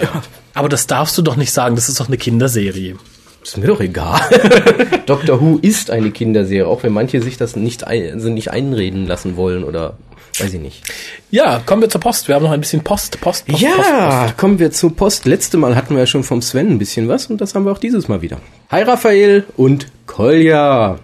Aber 0.53 0.69
das 0.69 0.87
darfst 0.87 1.17
du 1.17 1.21
doch 1.21 1.35
nicht 1.35 1.51
sagen, 1.51 1.75
das 1.75 1.89
ist 1.89 1.99
doch 1.99 2.07
eine 2.07 2.17
Kinderserie. 2.17 2.95
Ist 3.43 3.57
mir 3.57 3.67
doch 3.67 3.81
egal. 3.81 4.21
Doctor 5.05 5.41
Who 5.41 5.59
ist 5.61 5.91
eine 5.91 6.11
Kinderserie, 6.11 6.65
auch 6.65 6.83
wenn 6.83 6.93
manche 6.93 7.21
sich 7.21 7.37
das 7.37 7.55
nicht, 7.55 7.85
ein, 7.85 8.13
also 8.13 8.29
nicht 8.29 8.51
einreden 8.51 9.05
lassen 9.05 9.35
wollen 9.35 9.63
oder 9.65 9.97
weiß 10.39 10.53
ich 10.53 10.61
nicht. 10.61 10.83
Ja, 11.29 11.61
kommen 11.65 11.81
wir 11.81 11.89
zur 11.89 12.01
Post. 12.01 12.27
Wir 12.27 12.35
haben 12.35 12.43
noch 12.43 12.51
ein 12.51 12.61
bisschen 12.61 12.83
Post, 12.83 13.19
Post, 13.19 13.45
Post, 13.45 13.61
Post, 13.61 13.77
Post. 13.77 13.89
Ja, 13.89 14.33
kommen 14.37 14.59
wir 14.59 14.71
zur 14.71 14.95
Post. 14.95 15.25
Letzte 15.25 15.57
Mal 15.57 15.75
hatten 15.75 15.93
wir 15.93 16.01
ja 16.01 16.05
schon 16.07 16.23
vom 16.23 16.41
Sven 16.41 16.69
ein 16.69 16.79
bisschen 16.79 17.07
was 17.09 17.27
und 17.27 17.41
das 17.41 17.53
haben 17.53 17.65
wir 17.65 17.71
auch 17.71 17.79
dieses 17.79 18.07
Mal 18.07 18.21
wieder. 18.21 18.37
Hi 18.71 18.83
Raphael 18.83 19.43
und 19.57 19.87
Kolja. 20.07 20.99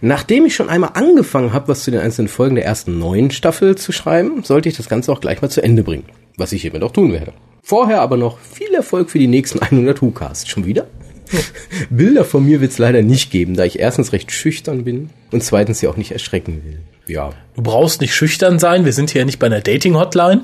Nachdem 0.00 0.46
ich 0.46 0.54
schon 0.54 0.68
einmal 0.68 0.90
angefangen 0.94 1.52
habe, 1.52 1.68
was 1.68 1.82
zu 1.82 1.90
den 1.90 2.00
einzelnen 2.00 2.28
Folgen 2.28 2.54
der 2.54 2.64
ersten 2.64 2.98
neuen 2.98 3.30
Staffel 3.30 3.76
zu 3.76 3.92
schreiben, 3.92 4.42
sollte 4.44 4.68
ich 4.68 4.76
das 4.76 4.88
Ganze 4.88 5.12
auch 5.12 5.20
gleich 5.20 5.42
mal 5.42 5.48
zu 5.48 5.62
Ende 5.62 5.82
bringen, 5.82 6.04
was 6.36 6.52
ich 6.52 6.62
hiermit 6.62 6.82
auch 6.82 6.92
tun 6.92 7.12
werde. 7.12 7.32
Vorher 7.62 8.00
aber 8.00 8.16
noch 8.16 8.38
viel 8.38 8.74
Erfolg 8.74 9.10
für 9.10 9.18
die 9.18 9.26
nächsten 9.26 9.58
100 9.60 10.00
Who-Casts. 10.00 10.48
Schon 10.48 10.64
wieder? 10.64 10.86
Bilder 11.90 12.24
von 12.24 12.44
mir 12.44 12.60
wird 12.60 12.72
es 12.72 12.78
leider 12.78 13.02
nicht 13.02 13.30
geben, 13.30 13.54
da 13.54 13.64
ich 13.64 13.78
erstens 13.78 14.12
recht 14.12 14.32
schüchtern 14.32 14.84
bin 14.84 15.10
und 15.30 15.42
zweitens 15.42 15.80
sie 15.80 15.88
auch 15.88 15.96
nicht 15.96 16.12
erschrecken 16.12 16.62
will. 16.64 16.78
Ja, 17.06 17.30
Du 17.56 17.62
brauchst 17.62 18.00
nicht 18.00 18.14
schüchtern 18.14 18.58
sein, 18.58 18.84
wir 18.84 18.92
sind 18.92 19.10
hier 19.10 19.20
ja 19.22 19.24
nicht 19.24 19.38
bei 19.38 19.46
einer 19.46 19.60
Dating-Hotline. 19.60 20.42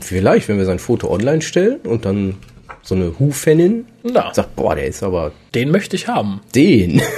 vielleicht, 0.00 0.48
wenn 0.48 0.58
wir 0.58 0.64
sein 0.64 0.78
Foto 0.78 1.10
online 1.10 1.42
stellen 1.42 1.80
und 1.84 2.04
dann 2.04 2.34
so 2.82 2.94
eine 2.94 3.18
Hu-Fanin 3.18 3.84
Ja. 4.04 4.32
sagt, 4.32 4.56
boah, 4.56 4.74
der 4.74 4.86
ist 4.86 5.02
aber 5.02 5.32
Den 5.54 5.70
möchte 5.70 5.96
ich 5.96 6.08
haben. 6.08 6.40
den. 6.54 7.00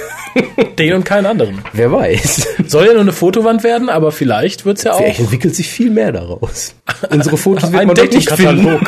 Den 0.79 0.93
und 0.93 1.05
keinen 1.05 1.25
anderen. 1.27 1.59
Wer 1.73 1.91
weiß. 1.91 2.47
Soll 2.67 2.87
ja 2.87 2.93
nur 2.93 3.01
eine 3.03 3.13
Fotowand 3.13 3.63
werden, 3.63 3.89
aber 3.89 4.11
vielleicht 4.11 4.65
wird's 4.65 4.83
ja 4.83 4.93
auch 4.93 4.97
Vielleicht 4.97 5.19
entwickelt 5.19 5.55
sich 5.55 5.67
viel 5.69 5.89
mehr 5.91 6.11
daraus. 6.11 6.75
Unsere 7.11 7.37
Fotos 7.37 7.71
wird 7.71 7.81
ein 7.81 7.87
man 7.87 7.95
dort 7.95 8.13
nicht 8.13 8.31
finden. 8.31 8.79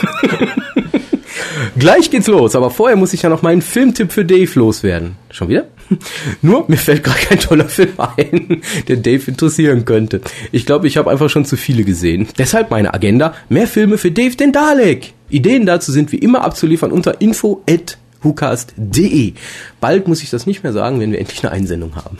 Gleich 1.78 2.10
geht's 2.12 2.28
los, 2.28 2.56
aber 2.56 2.70
vorher 2.70 2.98
muss 2.98 3.14
ich 3.14 3.22
ja 3.22 3.30
noch 3.30 3.42
meinen 3.42 3.62
Filmtipp 3.62 4.12
für 4.12 4.26
Dave 4.26 4.50
loswerden. 4.56 5.16
Schon 5.30 5.50
wieder? 5.50 5.68
Nur, 6.42 6.66
mir 6.68 6.78
fällt 6.78 7.04
gerade 7.04 7.20
kein 7.20 7.40
toller 7.40 7.70
Film 7.70 7.94
ein, 7.98 8.62
der 8.88 8.98
Dave 8.98 9.24
interessieren 9.28 9.86
könnte. 9.86 10.22
Ich 10.52 10.66
glaube, 10.66 10.88
ich 10.88 10.98
habe 10.98 11.12
einfach 11.12 11.30
schon 11.30 11.46
zu 11.46 11.58
viele 11.58 11.84
gesehen. 11.84 12.28
Deshalb 12.38 12.72
meine 12.72 12.94
Agenda, 12.94 13.34
mehr 13.50 13.68
Filme 13.68 13.98
für 13.98 14.12
Dave 14.12 14.36
den 14.36 14.52
Dalek. 14.52 15.14
Ideen 15.30 15.66
dazu 15.66 15.92
sind 15.92 16.12
wie 16.12 16.18
immer 16.18 16.44
abzuliefern 16.44 16.92
unter 16.92 17.20
info 17.22 17.64
at 17.70 17.98
hucast.de. 18.26 19.34
Bald 19.80 20.08
muss 20.10 20.22
ich 20.22 20.30
das 20.30 20.46
nicht 20.46 20.64
mehr 20.64 20.74
sagen, 20.74 21.00
wenn 21.00 21.14
wir 21.14 21.20
endlich 21.20 21.44
eine 21.44 21.54
Einsendung 21.54 21.96
haben. 21.96 22.18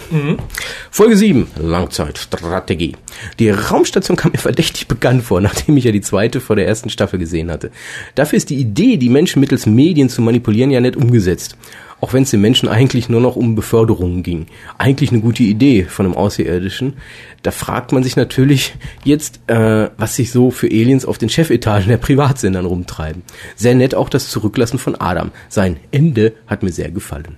Folge 0.90 1.18
7, 1.18 1.48
Langzeitstrategie. 1.62 2.96
Die 3.40 3.50
Raumstation 3.50 4.16
kam 4.16 4.32
mir 4.32 4.38
verdächtig 4.38 4.88
bekannt 4.88 5.24
vor, 5.24 5.42
nachdem 5.42 5.76
ich 5.76 5.84
ja 5.84 5.92
die 5.92 6.02
zweite 6.02 6.40
vor 6.40 6.56
der 6.56 6.68
ersten 6.68 6.90
Staffel 6.90 7.20
gesehen 7.20 7.52
hatte. 7.52 7.72
Dafür 8.16 8.38
ist 8.38 8.50
die 8.50 8.56
Idee, 8.56 8.96
die 8.96 9.10
Menschen 9.10 9.42
mittels 9.42 9.66
Medien 9.66 10.08
zu 10.08 10.22
manipulieren, 10.22 10.72
ja 10.72 10.80
nicht 10.80 10.96
umgesetzt. 10.96 11.58
Auch 12.02 12.14
wenn 12.14 12.24
es 12.24 12.32
den 12.32 12.42
Menschen 12.42 12.70
eigentlich 12.70 13.10
nur 13.10 13.22
noch 13.22 13.36
um 13.36 13.56
Beförderungen 13.56 14.22
ging. 14.22 14.48
Eigentlich 14.78 15.12
eine 15.12 15.22
gute 15.22 15.44
Idee 15.44 15.84
von 15.84 16.06
einem 16.06 16.16
Außerirdischen. 16.16 16.98
Da 17.42 17.52
fragt 17.52 17.92
man 17.92 18.04
sich 18.04 18.16
natürlich 18.16 18.76
jetzt, 19.04 19.40
äh, 19.48 19.90
was 19.98 20.16
sich 20.16 20.32
so 20.32 20.52
für 20.52 20.68
Aliens 20.68 21.06
auf 21.06 21.18
den 21.18 21.30
Chefetagen 21.30 21.88
der 21.88 21.98
Privatsendern 21.98 22.66
rumtreiben. 22.66 23.24
Sehr 23.56 23.76
nett 23.76 23.96
auch 23.96 24.10
das 24.10 24.30
Zurücklassen 24.30 24.78
von 24.78 24.96
Adam. 24.96 25.32
Sein 25.50 25.78
Ende 25.92 26.34
hat 26.48 26.64
mir 26.64 26.72
sehr 26.72 26.92
gefallen. 26.92 27.38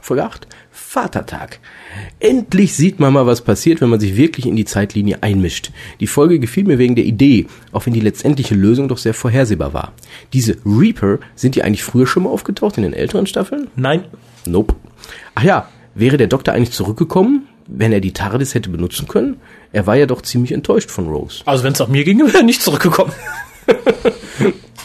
Folge 0.00 0.24
8. 0.24 0.46
Vatertag. 0.90 1.60
Endlich 2.18 2.72
sieht 2.74 2.98
man 2.98 3.12
mal, 3.12 3.26
was 3.26 3.42
passiert, 3.42 3.82
wenn 3.82 3.90
man 3.90 4.00
sich 4.00 4.16
wirklich 4.16 4.46
in 4.46 4.56
die 4.56 4.64
Zeitlinie 4.64 5.22
einmischt. 5.22 5.70
Die 6.00 6.06
Folge 6.06 6.38
gefiel 6.38 6.64
mir 6.64 6.78
wegen 6.78 6.94
der 6.94 7.04
Idee, 7.04 7.46
auch 7.72 7.84
wenn 7.84 7.92
die 7.92 8.00
letztendliche 8.00 8.54
Lösung 8.54 8.88
doch 8.88 8.96
sehr 8.96 9.12
vorhersehbar 9.12 9.74
war. 9.74 9.92
Diese 10.32 10.56
Reaper, 10.64 11.18
sind 11.36 11.56
die 11.56 11.62
eigentlich 11.62 11.84
früher 11.84 12.06
schon 12.06 12.22
mal 12.22 12.30
aufgetaucht 12.30 12.78
in 12.78 12.84
den 12.84 12.94
älteren 12.94 13.26
Staffeln? 13.26 13.66
Nein. 13.76 14.04
Nope. 14.46 14.76
Ach 15.34 15.42
ja, 15.42 15.68
wäre 15.94 16.16
der 16.16 16.26
Doktor 16.26 16.54
eigentlich 16.54 16.72
zurückgekommen, 16.72 17.46
wenn 17.66 17.92
er 17.92 18.00
die 18.00 18.12
TARDIS 18.12 18.54
hätte 18.54 18.70
benutzen 18.70 19.06
können? 19.08 19.36
Er 19.74 19.86
war 19.86 19.96
ja 19.96 20.06
doch 20.06 20.22
ziemlich 20.22 20.52
enttäuscht 20.52 20.90
von 20.90 21.08
Rose. 21.08 21.42
Also 21.44 21.64
wenn 21.64 21.74
es 21.74 21.80
nach 21.80 21.88
mir 21.88 22.04
ging, 22.04 22.18
wäre 22.26 22.38
er 22.38 22.44
nicht 22.44 22.62
zurückgekommen. 22.62 23.12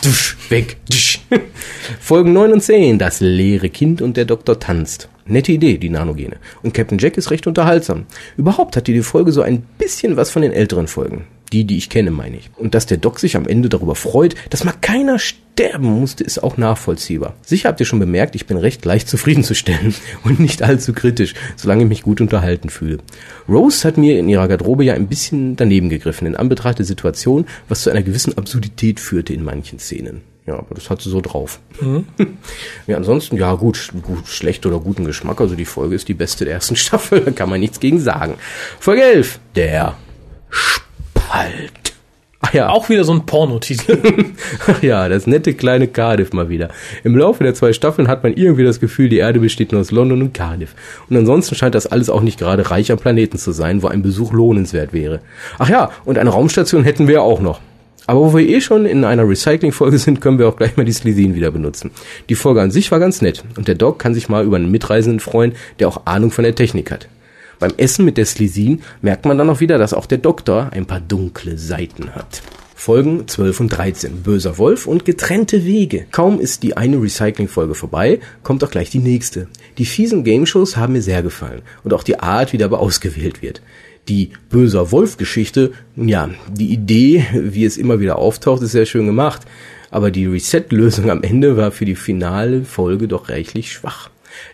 Dusch, 0.04 0.36
weg. 0.50 0.76
Dusch. 0.90 1.22
Folgen 2.02 2.34
9 2.34 2.52
und 2.52 2.62
10. 2.62 3.00
Das 3.00 3.22
leere 3.22 3.70
Kind 3.70 4.02
und 4.02 4.18
der 4.18 4.26
Doktor 4.26 4.60
tanzt. 4.60 5.08
Nette 5.26 5.52
Idee, 5.52 5.78
die 5.78 5.90
Nanogene. 5.90 6.38
Und 6.64 6.74
Captain 6.74 6.98
Jack 6.98 7.18
ist 7.18 7.32
recht 7.32 7.48
unterhaltsam. 7.48 8.06
Überhaupt 8.38 8.76
hat 8.76 8.88
die 8.88 9.02
Folge 9.02 9.32
so 9.32 9.42
ein 9.42 9.64
bisschen 9.78 10.18
was 10.18 10.32
von 10.32 10.42
den 10.42 10.52
älteren 10.52 10.88
Folgen. 10.88 11.26
Die, 11.54 11.66
die 11.66 11.78
ich 11.78 11.90
kenne, 11.90 12.10
meine 12.10 12.38
ich. 12.38 12.50
Und 12.58 12.74
dass 12.74 12.88
der 12.88 12.98
Doc 12.98 13.20
sich 13.20 13.38
am 13.38 13.48
Ende 13.48 13.70
darüber 13.70 13.94
freut, 13.94 14.36
dass 14.50 14.64
mal 14.64 14.74
keiner 14.82 15.20
sterben 15.20 16.00
musste, 16.00 16.24
ist 16.24 16.42
auch 16.42 16.58
nachvollziehbar. 16.58 17.36
Sicher 17.44 17.70
habt 17.70 17.80
ihr 17.80 17.86
schon 17.86 18.00
bemerkt, 18.00 18.34
ich 18.34 18.48
bin 18.48 18.58
recht 18.58 18.84
leicht 18.86 19.08
zufriedenzustellen 19.08 19.94
und 20.24 20.40
nicht 20.40 20.64
allzu 20.64 20.94
kritisch, 20.94 21.36
solange 21.56 21.84
ich 21.84 21.90
mich 21.90 22.02
gut 22.02 22.22
unterhalten 22.22 22.70
fühle. 22.70 22.98
Rose 23.48 23.88
hat 23.88 23.98
mir 23.98 24.18
in 24.18 24.30
ihrer 24.30 24.48
Garderobe 24.48 24.84
ja 24.84 24.96
ein 24.96 25.08
bisschen 25.08 25.56
daneben 25.56 25.90
gegriffen, 25.90 26.26
in 26.26 26.36
Anbetracht 26.36 26.80
der 26.80 26.86
Situation, 26.86 27.46
was 27.70 27.84
zu 27.84 27.92
einer 27.92 28.02
gewissen 28.02 28.36
Absurdität 28.36 29.00
führte 29.00 29.34
in 29.34 29.44
manchen 29.44 29.78
Szenen. 29.78 30.33
Ja, 30.46 30.56
aber 30.56 30.76
das 30.76 30.90
hat 30.90 31.02
sie 31.02 31.10
so 31.10 31.22
drauf. 31.22 31.60
Mhm. 31.82 32.06
Ja, 32.86 32.98
ansonsten, 32.98 33.38
ja, 33.38 33.54
gut, 33.54 33.94
gut, 34.02 34.28
schlecht 34.28 34.66
oder 34.66 34.80
guten 34.80 35.06
Geschmack. 35.06 35.40
Also 35.40 35.56
die 35.56 35.66
Folge 35.66 35.96
ist 35.96 36.10
die 36.10 36.14
beste 36.14 36.44
der 36.44 36.56
ersten 36.56 36.76
Staffel, 36.78 37.22
da 37.22 37.32
kann 37.32 37.50
man 37.50 37.60
nichts 37.60 37.80
gegen 37.80 38.00
sagen. 38.00 38.36
Folge 38.80 39.04
11. 39.04 39.40
Der 39.56 39.96
Spalt. 40.50 41.84
Ach 42.46 42.54
ja. 42.54 42.70
Auch 42.70 42.90
wieder 42.90 43.06
so 43.06 43.14
ein 43.14 43.26
Pornotitel. 43.26 43.98
Ach 44.68 44.84
ja, 44.84 45.08
das 45.08 45.28
nette 45.28 45.54
kleine 45.54 45.88
Cardiff 45.88 46.34
mal 46.34 46.50
wieder. 46.50 46.70
Im 47.06 47.16
Laufe 47.16 47.42
der 47.42 47.54
zwei 47.54 47.72
Staffeln 47.72 48.10
hat 48.10 48.24
man 48.24 48.34
irgendwie 48.34 48.66
das 48.66 48.82
Gefühl, 48.82 49.08
die 49.08 49.20
Erde 49.20 49.40
besteht 49.40 49.72
nur 49.72 49.80
aus 49.80 49.92
London 49.92 50.22
und 50.22 50.34
Cardiff. 50.34 50.76
Und 51.10 51.16
ansonsten 51.16 51.56
scheint 51.56 51.74
das 51.74 51.88
alles 51.88 52.10
auch 52.10 52.22
nicht 52.22 52.40
gerade 52.40 52.70
reich 52.70 52.92
am 52.92 53.00
Planeten 53.00 53.38
zu 53.38 53.54
sein, 53.54 53.82
wo 53.82 53.88
ein 53.88 54.02
Besuch 54.02 54.34
lohnenswert 54.34 54.92
wäre. 54.92 55.22
Ach 55.58 55.70
ja, 55.70 55.92
und 56.04 56.18
eine 56.18 56.32
Raumstation 56.32 56.84
hätten 56.84 57.08
wir 57.08 57.22
auch 57.22 57.40
noch. 57.40 57.62
Aber 58.06 58.20
wo 58.20 58.38
wir 58.38 58.48
eh 58.48 58.60
schon 58.60 58.86
in 58.86 59.06
einer 59.06 59.28
Recycling-Folge 59.28 59.98
sind, 59.98 60.20
können 60.20 60.40
wir 60.40 60.48
auch 60.48 60.58
gleich 60.58 60.76
mal 60.76 60.86
die 60.86 60.92
Slesin 60.92 61.36
wieder 61.36 61.52
benutzen. 61.52 61.92
Die 62.30 62.36
Folge 62.36 62.62
an 62.62 62.72
sich 62.72 62.92
war 62.92 63.00
ganz 63.00 63.22
nett 63.22 63.44
und 63.56 63.68
der 63.68 63.76
Doc 63.76 64.00
kann 64.00 64.14
sich 64.14 64.30
mal 64.30 64.46
über 64.46 64.58
einen 64.58 64.72
Mitreisenden 64.72 65.20
freuen, 65.20 65.54
der 65.80 65.88
auch 65.88 66.06
Ahnung 66.06 66.32
von 66.32 66.44
der 66.44 66.56
Technik 66.56 66.92
hat. 66.92 67.08
Beim 67.60 67.74
Essen 67.78 68.04
mit 68.04 68.18
der 68.18 68.26
Slesin 68.26 68.82
merkt 69.02 69.26
man 69.26 69.38
dann 69.38 69.50
auch 69.50 69.62
wieder, 69.62 69.78
dass 69.78 69.94
auch 69.94 70.06
der 70.06 70.18
Doktor 70.18 70.70
ein 70.74 70.86
paar 70.86 71.00
dunkle 71.00 71.58
Seiten 71.58 72.14
hat. 72.14 72.42
Folgen 72.76 73.26
12 73.30 73.60
und 73.62 73.70
13. 73.70 74.24
Böser 74.24 74.58
Wolf 74.58 74.88
und 74.88 75.06
getrennte 75.06 75.64
Wege. 75.64 76.06
Kaum 76.12 76.42
ist 76.42 76.64
die 76.64 76.76
eine 76.76 77.02
Recycling-Folge 77.02 77.76
vorbei, 77.76 78.20
kommt 78.44 78.62
auch 78.66 78.72
gleich 78.72 78.90
die 78.90 79.00
nächste. 79.00 79.48
Die 79.78 79.86
fiesen 79.86 80.26
Game-Shows 80.26 80.76
haben 80.76 80.92
mir 80.92 81.02
sehr 81.02 81.24
gefallen 81.24 81.62
und 81.86 81.94
auch 81.94 82.04
die 82.04 82.20
Art, 82.20 82.52
wie 82.52 82.58
dabei 82.58 82.78
ausgewählt 82.78 83.42
wird 83.42 83.62
die 84.08 84.32
böser 84.50 84.92
Wolf-Geschichte, 84.92 85.72
ja, 85.96 86.30
die 86.52 86.74
Idee, 86.74 87.26
wie 87.34 87.66
es 87.66 87.78
immer 87.78 88.00
wieder 88.00 88.18
auftaucht, 88.18 88.62
ist 88.62 88.72
sehr 88.72 88.86
schön 88.86 89.06
gemacht. 89.06 89.42
Aber 89.92 90.10
die 90.12 90.26
Reset-Lösung 90.26 91.12
am 91.12 91.22
Ende 91.22 91.56
war 91.56 91.72
für 91.72 91.86
die 91.86 91.96
finale 91.96 92.64
Folge 92.64 93.08
doch 93.08 93.30
reichlich 93.30 93.72
schwach. 93.72 94.10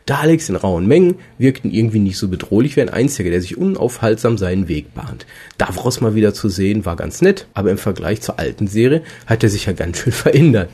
Daleks 0.06 0.50
in 0.50 0.58
rauen 0.58 0.86
Mengen 0.86 1.16
wirkten 1.38 1.72
irgendwie 1.72 2.00
nicht 2.00 2.18
so 2.18 2.28
bedrohlich 2.28 2.76
wie 2.76 2.82
ein 2.82 2.90
einziger, 2.90 3.30
der 3.30 3.42
sich 3.42 3.58
unaufhaltsam 3.58 4.38
seinen 4.38 4.68
Weg 4.68 4.94
bahnt. 4.94 5.26
Davros 5.58 6.02
mal 6.02 6.16
wieder 6.16 6.34
zu 6.34 6.50
sehen, 6.50 6.86
war 6.86 6.98
ganz 6.98 7.22
nett, 7.22 7.48
aber 7.54 7.72
im 7.72 7.78
Vergleich 7.78 8.22
zur 8.22 8.38
alten 8.38 8.68
Serie 8.68 9.04
hat 9.26 9.44
er 9.44 9.50
sich 9.50 9.66
ja 9.66 9.74
ganz 9.74 10.00
schön 10.00 10.14
verändert. 10.14 10.70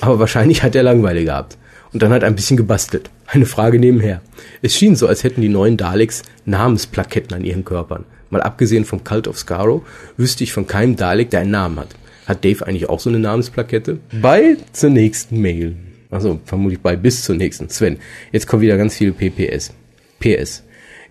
Aber 0.00 0.18
wahrscheinlich 0.18 0.62
hat 0.62 0.74
er 0.74 0.82
Langweile 0.82 1.24
gehabt. 1.24 1.58
Und 1.94 2.02
dann 2.02 2.12
hat 2.12 2.22
er 2.22 2.28
ein 2.28 2.34
bisschen 2.34 2.56
gebastelt. 2.56 3.08
Eine 3.26 3.46
Frage 3.46 3.78
nebenher. 3.78 4.20
Es 4.62 4.74
schien 4.74 4.96
so, 4.96 5.06
als 5.06 5.22
hätten 5.22 5.40
die 5.40 5.48
neuen 5.48 5.76
Daleks 5.76 6.24
Namensplaketten 6.44 7.36
an 7.36 7.44
ihren 7.44 7.64
Körpern. 7.64 8.04
Mal 8.30 8.42
abgesehen 8.42 8.84
vom 8.84 9.04
Cult 9.04 9.28
of 9.28 9.38
Skaro 9.38 9.84
wüsste 10.16 10.42
ich 10.42 10.52
von 10.52 10.66
keinem 10.66 10.96
Dalek, 10.96 11.30
der 11.30 11.40
einen 11.40 11.52
Namen 11.52 11.78
hat. 11.78 11.94
Hat 12.26 12.44
Dave 12.44 12.66
eigentlich 12.66 12.88
auch 12.88 12.98
so 12.98 13.10
eine 13.10 13.20
Namensplakette? 13.20 14.00
Bei 14.20 14.56
zur 14.72 14.90
nächsten 14.90 15.40
Mail. 15.40 15.76
Also 16.10 16.40
vermutlich 16.44 16.80
bei 16.80 16.96
bis 16.96 17.22
zur 17.22 17.36
nächsten. 17.36 17.68
Sven, 17.68 17.98
jetzt 18.32 18.48
kommen 18.48 18.62
wieder 18.62 18.76
ganz 18.76 18.96
viele 18.96 19.12
PPS. 19.12 19.72
PS. 20.18 20.64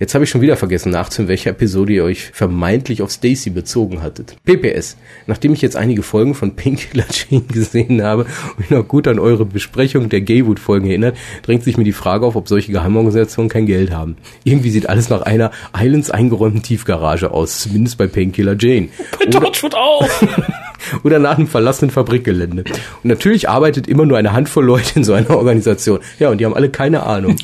Jetzt 0.04 0.16
habe 0.16 0.26
ich 0.26 0.30
schon 0.30 0.42
wieder 0.42 0.58
vergessen 0.58 0.92
nachzuhören, 0.92 1.30
welche 1.30 1.52
Episode 1.52 1.94
ihr 1.94 2.04
euch 2.04 2.32
vermeintlich 2.34 3.02
auf 3.02 3.10
Stacy 3.10 3.52
bezogen 3.52 4.04
hattet. 4.04 4.36
PPS. 4.44 4.98
Nachdem 5.28 5.54
ich 5.54 5.62
jetzt 5.62 5.78
einige 5.78 6.04
Folgen 6.04 6.36
von 6.36 6.58
Painkiller 6.58 7.06
Jane 7.10 7.46
gesehen 7.46 8.04
habe 8.04 8.26
und 8.50 8.60
mich 8.60 8.70
noch 8.70 8.86
gut 8.86 9.08
an 9.08 9.18
eure 9.18 9.46
Besprechung 9.46 10.10
der 10.10 10.20
Gaywood-Folgen 10.20 10.90
erinnert, 10.90 11.16
drängt 11.44 11.64
sich 11.64 11.78
mir 11.78 11.86
die 11.86 11.94
Frage 11.94 12.26
auf, 12.26 12.36
ob 12.36 12.50
solche 12.50 12.74
Geheimorganisationen 12.74 13.48
kein 13.48 13.66
Geld 13.66 13.92
haben. 13.92 14.18
Irgendwie 14.44 14.72
sieht 14.72 14.90
alles 14.90 15.08
nach 15.08 15.22
einer 15.22 15.52
Islands 15.74 16.12
eingeräumten 16.12 16.64
Tiefgarage 16.64 17.32
aus, 17.32 17.62
zumindest 17.62 17.98
bei 17.98 18.08
Painkiller 18.08 18.58
Jane. 18.60 18.90
Bei 19.18 19.28
Torchwood 19.28 19.74
auch! 19.74 20.10
oder 21.06 21.18
nach 21.18 21.38
einem 21.38 21.48
verlassenen 21.48 21.92
Fabrikgelände. 21.92 22.66
Und 22.66 23.06
natürlich 23.06 23.48
arbeitet 23.48 23.88
immer 23.88 24.06
nur 24.06 24.18
eine 24.18 24.34
Handvoll 24.34 24.66
Leute 24.66 25.00
in 25.00 25.06
so 25.06 25.14
einer 25.14 25.30
Organisation. 25.30 26.00
Ja, 26.20 26.30
und 26.30 26.40
die 26.40 26.46
haben 26.46 26.56
alle 26.56 26.70
keine 26.70 27.04
Ahnung. 27.04 27.38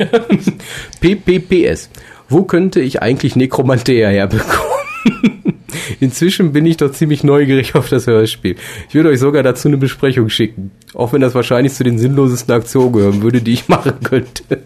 PPPS. 1.00 1.90
Wo 2.30 2.44
könnte 2.44 2.80
ich 2.80 3.02
eigentlich 3.02 3.36
Nekromantea 3.36 4.10
herbekommen? 4.10 4.70
Inzwischen 6.00 6.54
bin 6.54 6.66
ich 6.66 6.78
doch 6.78 6.92
ziemlich 6.92 7.24
neugierig 7.24 7.76
auf 7.76 7.90
das 7.90 8.08
Hörspiel. 8.08 8.56
Ich 8.88 8.96
würde 8.96 9.10
euch 9.10 9.20
sogar 9.20 9.44
dazu 9.44 9.68
eine 9.68 9.78
Besprechung 9.78 10.30
schicken. 10.30 10.72
Auch 10.94 11.12
wenn 11.12 11.22
das 11.22 11.36
wahrscheinlich 11.36 11.74
zu 11.74 11.84
den 11.84 11.98
sinnlosesten 11.98 12.54
Aktionen 12.54 12.94
gehören 12.94 13.22
würde, 13.22 13.42
die 13.42 13.54
ich 13.54 13.68
machen 13.68 13.96
könnte. 14.04 14.64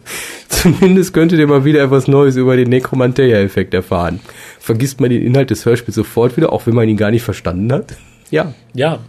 Zumindest 0.49 1.13
könntet 1.13 1.39
ihr 1.39 1.47
mal 1.47 1.65
wieder 1.65 1.83
etwas 1.83 2.07
Neues 2.07 2.35
über 2.35 2.55
den 2.55 2.69
Nekromantea-Effekt 2.69 3.73
erfahren. 3.73 4.19
Vergisst 4.59 4.99
man 4.99 5.09
den 5.09 5.23
Inhalt 5.23 5.49
des 5.49 5.65
Hörspiels 5.65 5.95
sofort 5.95 6.37
wieder, 6.37 6.51
auch 6.51 6.67
wenn 6.67 6.75
man 6.75 6.87
ihn 6.87 6.97
gar 6.97 7.11
nicht 7.11 7.23
verstanden 7.23 7.71
hat? 7.71 7.95
Ja. 8.29 8.53
Ja. 8.73 8.99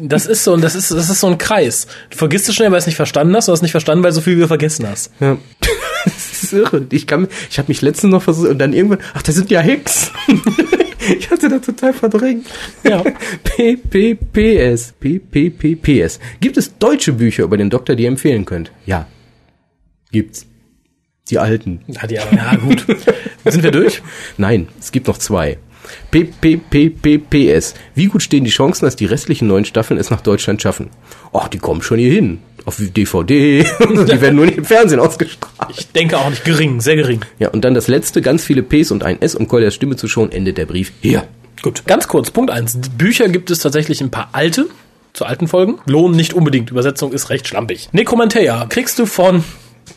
Das 0.00 0.26
ist 0.26 0.44
so, 0.44 0.56
das 0.56 0.74
ist, 0.74 0.90
das 0.90 1.10
ist 1.10 1.20
so 1.20 1.26
ein 1.26 1.38
Kreis. 1.38 1.86
Du 2.10 2.16
vergisst 2.16 2.48
es 2.48 2.54
schnell, 2.54 2.68
weil 2.68 2.78
du 2.78 2.82
es 2.82 2.86
nicht 2.86 2.96
verstanden 2.96 3.34
hast, 3.34 3.48
du 3.48 3.52
hast 3.52 3.62
nicht 3.62 3.72
verstanden, 3.72 4.04
weil 4.04 4.10
du 4.10 4.16
so 4.16 4.20
viel 4.20 4.36
wieder 4.36 4.48
vergessen 4.48 4.86
hast. 4.88 5.10
Ja. 5.20 5.36
Ist 6.44 6.52
irre. 6.52 6.86
Ich 6.90 7.06
kann, 7.06 7.28
ich 7.50 7.58
habe 7.58 7.68
mich 7.68 7.82
letztens 7.82 8.12
noch 8.12 8.22
versucht 8.22 8.50
und 8.50 8.58
dann 8.58 8.72
irgendwann, 8.72 9.00
ach, 9.14 9.22
das 9.22 9.34
sind 9.34 9.50
ja 9.50 9.60
Hicks. 9.60 10.12
ich 11.18 11.30
hatte 11.30 11.48
da 11.48 11.58
total 11.58 11.92
verdrängt. 11.92 12.46
Ja. 12.82 13.02
PPPS. 13.44 14.94
PPPS. 15.00 16.20
Gibt 16.40 16.56
es 16.56 16.76
deutsche 16.78 17.12
Bücher 17.12 17.44
über 17.44 17.56
den 17.56 17.70
Doktor, 17.70 17.96
die 17.96 18.04
ihr 18.04 18.08
empfehlen 18.08 18.44
könnt? 18.44 18.72
Ja. 18.86 19.06
Gibt's. 20.10 20.46
Die 21.30 21.38
alten. 21.38 21.80
Ja, 21.86 22.06
die, 22.06 22.14
ja 22.16 22.56
gut. 22.56 22.84
Sind 23.44 23.62
wir 23.62 23.70
durch? 23.70 24.02
Nein, 24.36 24.68
es 24.78 24.92
gibt 24.92 25.06
noch 25.06 25.18
zwei. 25.18 25.58
PPPPPS. 26.10 27.74
Wie 27.94 28.06
gut 28.06 28.22
stehen 28.22 28.44
die 28.44 28.50
Chancen, 28.50 28.84
dass 28.84 28.96
die 28.96 29.06
restlichen 29.06 29.48
neun 29.48 29.64
Staffeln 29.64 29.98
es 29.98 30.10
nach 30.10 30.20
Deutschland 30.20 30.62
schaffen? 30.62 30.90
Ach, 31.32 31.48
die 31.48 31.58
kommen 31.58 31.82
schon 31.82 31.98
hier 31.98 32.12
hin. 32.12 32.40
Auf 32.66 32.76
DVD. 32.78 33.62
die 33.80 34.20
werden 34.20 34.36
nur 34.36 34.46
nicht 34.46 34.58
im 34.58 34.64
Fernsehen 34.64 35.00
ausgestrahlt. 35.00 35.70
Ich 35.76 35.92
denke 35.92 36.18
auch 36.18 36.30
nicht 36.30 36.44
gering, 36.44 36.80
sehr 36.80 36.96
gering. 36.96 37.20
Ja, 37.38 37.50
und 37.50 37.62
dann 37.64 37.74
das 37.74 37.88
letzte, 37.88 38.22
ganz 38.22 38.44
viele 38.44 38.62
Ps 38.62 38.90
und 38.90 39.02
ein 39.02 39.20
S, 39.20 39.34
um 39.34 39.48
Colliers 39.48 39.74
Stimme 39.74 39.96
zu 39.96 40.08
schonen, 40.08 40.32
endet 40.32 40.56
der 40.56 40.66
Brief 40.66 40.92
hier. 41.02 41.24
Gut, 41.62 41.84
ganz 41.86 42.08
kurz, 42.08 42.30
Punkt 42.30 42.50
eins. 42.50 42.78
Bücher 42.96 43.28
gibt 43.28 43.50
es 43.50 43.58
tatsächlich 43.58 44.00
ein 44.00 44.10
paar 44.10 44.30
alte, 44.32 44.66
zu 45.12 45.24
alten 45.24 45.46
Folgen. 45.46 45.78
Lohnen 45.86 46.16
nicht 46.16 46.34
unbedingt. 46.34 46.70
Übersetzung 46.70 47.12
ist 47.12 47.30
recht 47.30 47.46
schlampig. 47.46 47.88
Necromantea 47.92 48.66
kriegst 48.68 48.98
du 48.98 49.06
von 49.06 49.44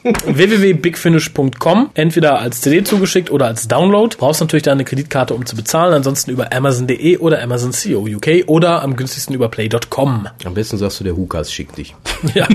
www.bigfinish.com, 0.04 1.90
entweder 1.94 2.40
als 2.40 2.62
CD 2.62 2.84
zugeschickt 2.84 3.32
oder 3.32 3.46
als 3.46 3.68
Download. 3.68 4.16
Brauchst 4.18 4.42
natürlich 4.42 4.64
deine 4.64 4.86
Kreditkarte, 4.86 5.34
um 5.34 5.46
zu 5.46 5.56
bezahlen, 5.56 5.94
ansonsten 5.94 6.32
über 6.32 6.54
Amazon.de 6.54 7.18
oder 7.18 7.42
Amazon 7.42 7.72
CO 7.72 8.08
UK 8.08 8.48
oder 8.48 8.84
am 8.84 8.96
günstigsten 8.96 9.36
über 9.36 9.50
Play.com. 9.50 10.28
Am 10.44 10.54
besten 10.54 10.78
sagst 10.78 11.00
du, 11.00 11.04
der 11.04 11.16
Hukas 11.16 11.52
schickt 11.52 11.78
dich. 11.78 11.96
Ja. 12.34 12.48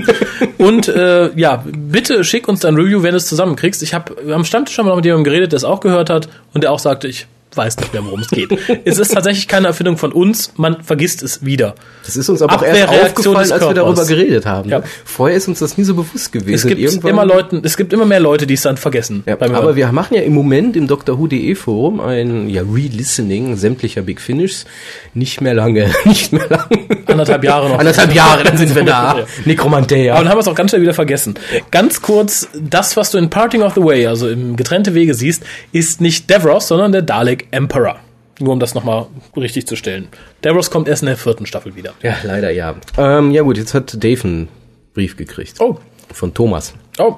Und 0.57 0.87
äh, 0.87 1.31
ja, 1.35 1.63
bitte 1.65 2.23
schick 2.23 2.47
uns 2.47 2.59
dein 2.59 2.75
Review, 2.75 3.01
wenn 3.01 3.11
du 3.11 3.17
es 3.17 3.27
zusammenkriegst. 3.27 3.81
Ich 3.81 3.93
habe 3.93 4.15
am 4.31 4.45
Stammtisch 4.45 4.75
schon 4.75 4.85
mal 4.85 4.95
mit 4.95 5.05
jemandem 5.05 5.23
geredet, 5.23 5.51
der 5.51 5.57
es 5.57 5.63
auch 5.63 5.79
gehört 5.79 6.09
hat 6.09 6.29
und 6.53 6.63
der 6.63 6.71
auch 6.71 6.79
sagte, 6.79 7.07
ich 7.07 7.27
weiß 7.55 7.77
nicht 7.77 7.93
mehr, 7.93 8.03
worum 8.03 8.19
es 8.21 8.29
geht. 8.29 8.49
es 8.85 8.99
ist 8.99 9.13
tatsächlich 9.13 9.47
keine 9.47 9.67
Erfindung 9.67 9.97
von 9.97 10.11
uns, 10.11 10.53
man 10.57 10.83
vergisst 10.83 11.23
es 11.23 11.45
wieder. 11.45 11.75
Das 12.05 12.15
ist 12.15 12.29
uns 12.29 12.41
aber 12.41 12.55
auch 12.55 12.63
erst 12.63 12.89
aufgefallen, 12.89 13.51
als 13.51 13.61
wir 13.61 13.73
darüber 13.73 14.05
geredet 14.05 14.45
haben. 14.45 14.69
Ja. 14.69 14.83
Vorher 15.05 15.37
ist 15.37 15.47
uns 15.47 15.59
das 15.59 15.77
nie 15.77 15.83
so 15.83 15.95
bewusst 15.95 16.31
gewesen. 16.31 16.53
Es 16.53 16.65
gibt 16.65 16.79
Irgendwann- 16.79 17.11
immer 17.11 17.25
Leuten, 17.25 17.61
es 17.63 17.77
gibt 17.77 17.93
immer 17.93 18.05
mehr 18.05 18.19
Leute, 18.19 18.47
die 18.47 18.53
es 18.53 18.61
dann 18.61 18.77
vergessen. 18.77 19.23
Ja, 19.25 19.39
aber 19.39 19.75
wir 19.75 19.91
machen 19.91 20.15
ja 20.15 20.21
im 20.21 20.33
Moment 20.33 20.75
im 20.75 20.87
Doctor 20.87 21.19
Who.de 21.19 21.55
Forum 21.55 21.99
ein 21.99 22.49
ja, 22.49 22.61
Re-Listening 22.61 23.55
sämtlicher 23.55 24.01
Big 24.01 24.21
Finishes. 24.21 24.65
Nicht 25.13 25.41
mehr 25.41 25.53
lange, 25.53 25.89
nicht 26.05 26.33
mehr 26.33 26.47
lange. 26.49 26.87
Anderthalb 27.07 27.43
Jahre 27.43 27.69
noch. 27.69 27.79
Anderthalb 27.79 28.13
Jahre, 28.13 28.43
dann 28.43 28.57
sind 28.57 28.73
wir 28.75 28.83
da. 28.85 29.19
Ja. 29.19 29.25
Nekromantea. 29.45 30.13
Aber 30.13 30.23
dann 30.23 30.29
haben 30.29 30.37
wir 30.37 30.41
es 30.41 30.47
auch 30.47 30.55
ganz 30.55 30.71
schnell 30.71 30.81
wieder 30.81 30.93
vergessen. 30.93 31.35
Ganz 31.71 32.01
kurz, 32.01 32.47
das, 32.53 32.95
was 32.97 33.11
du 33.11 33.17
in 33.17 33.29
Parting 33.29 33.61
of 33.61 33.73
the 33.75 33.83
Way, 33.83 34.07
also 34.07 34.29
im 34.29 34.55
getrennte 34.55 34.93
Wege 34.93 35.13
siehst, 35.13 35.43
ist 35.71 36.01
nicht 36.01 36.29
Davros, 36.29 36.67
sondern 36.67 36.91
der 36.91 37.01
Dalek 37.01 37.47
Emperor. 37.51 37.97
Nur 38.39 38.53
um 38.53 38.59
das 38.59 38.73
nochmal 38.73 39.05
richtig 39.37 39.67
zu 39.67 39.75
stellen. 39.75 40.07
Davros 40.41 40.71
kommt 40.71 40.87
erst 40.87 41.03
in 41.03 41.07
der 41.07 41.17
vierten 41.17 41.45
Staffel 41.45 41.75
wieder. 41.75 41.93
Ja, 42.01 42.15
leider 42.23 42.49
ja. 42.49 42.75
Ähm, 42.97 43.31
ja 43.31 43.43
gut, 43.43 43.57
jetzt 43.57 43.73
hat 43.73 44.03
Dave 44.03 44.23
einen 44.23 44.47
Brief 44.93 45.15
gekriegt. 45.17 45.59
Oh. 45.59 45.77
Von 46.11 46.33
Thomas. 46.33 46.73
Oh. 46.97 47.15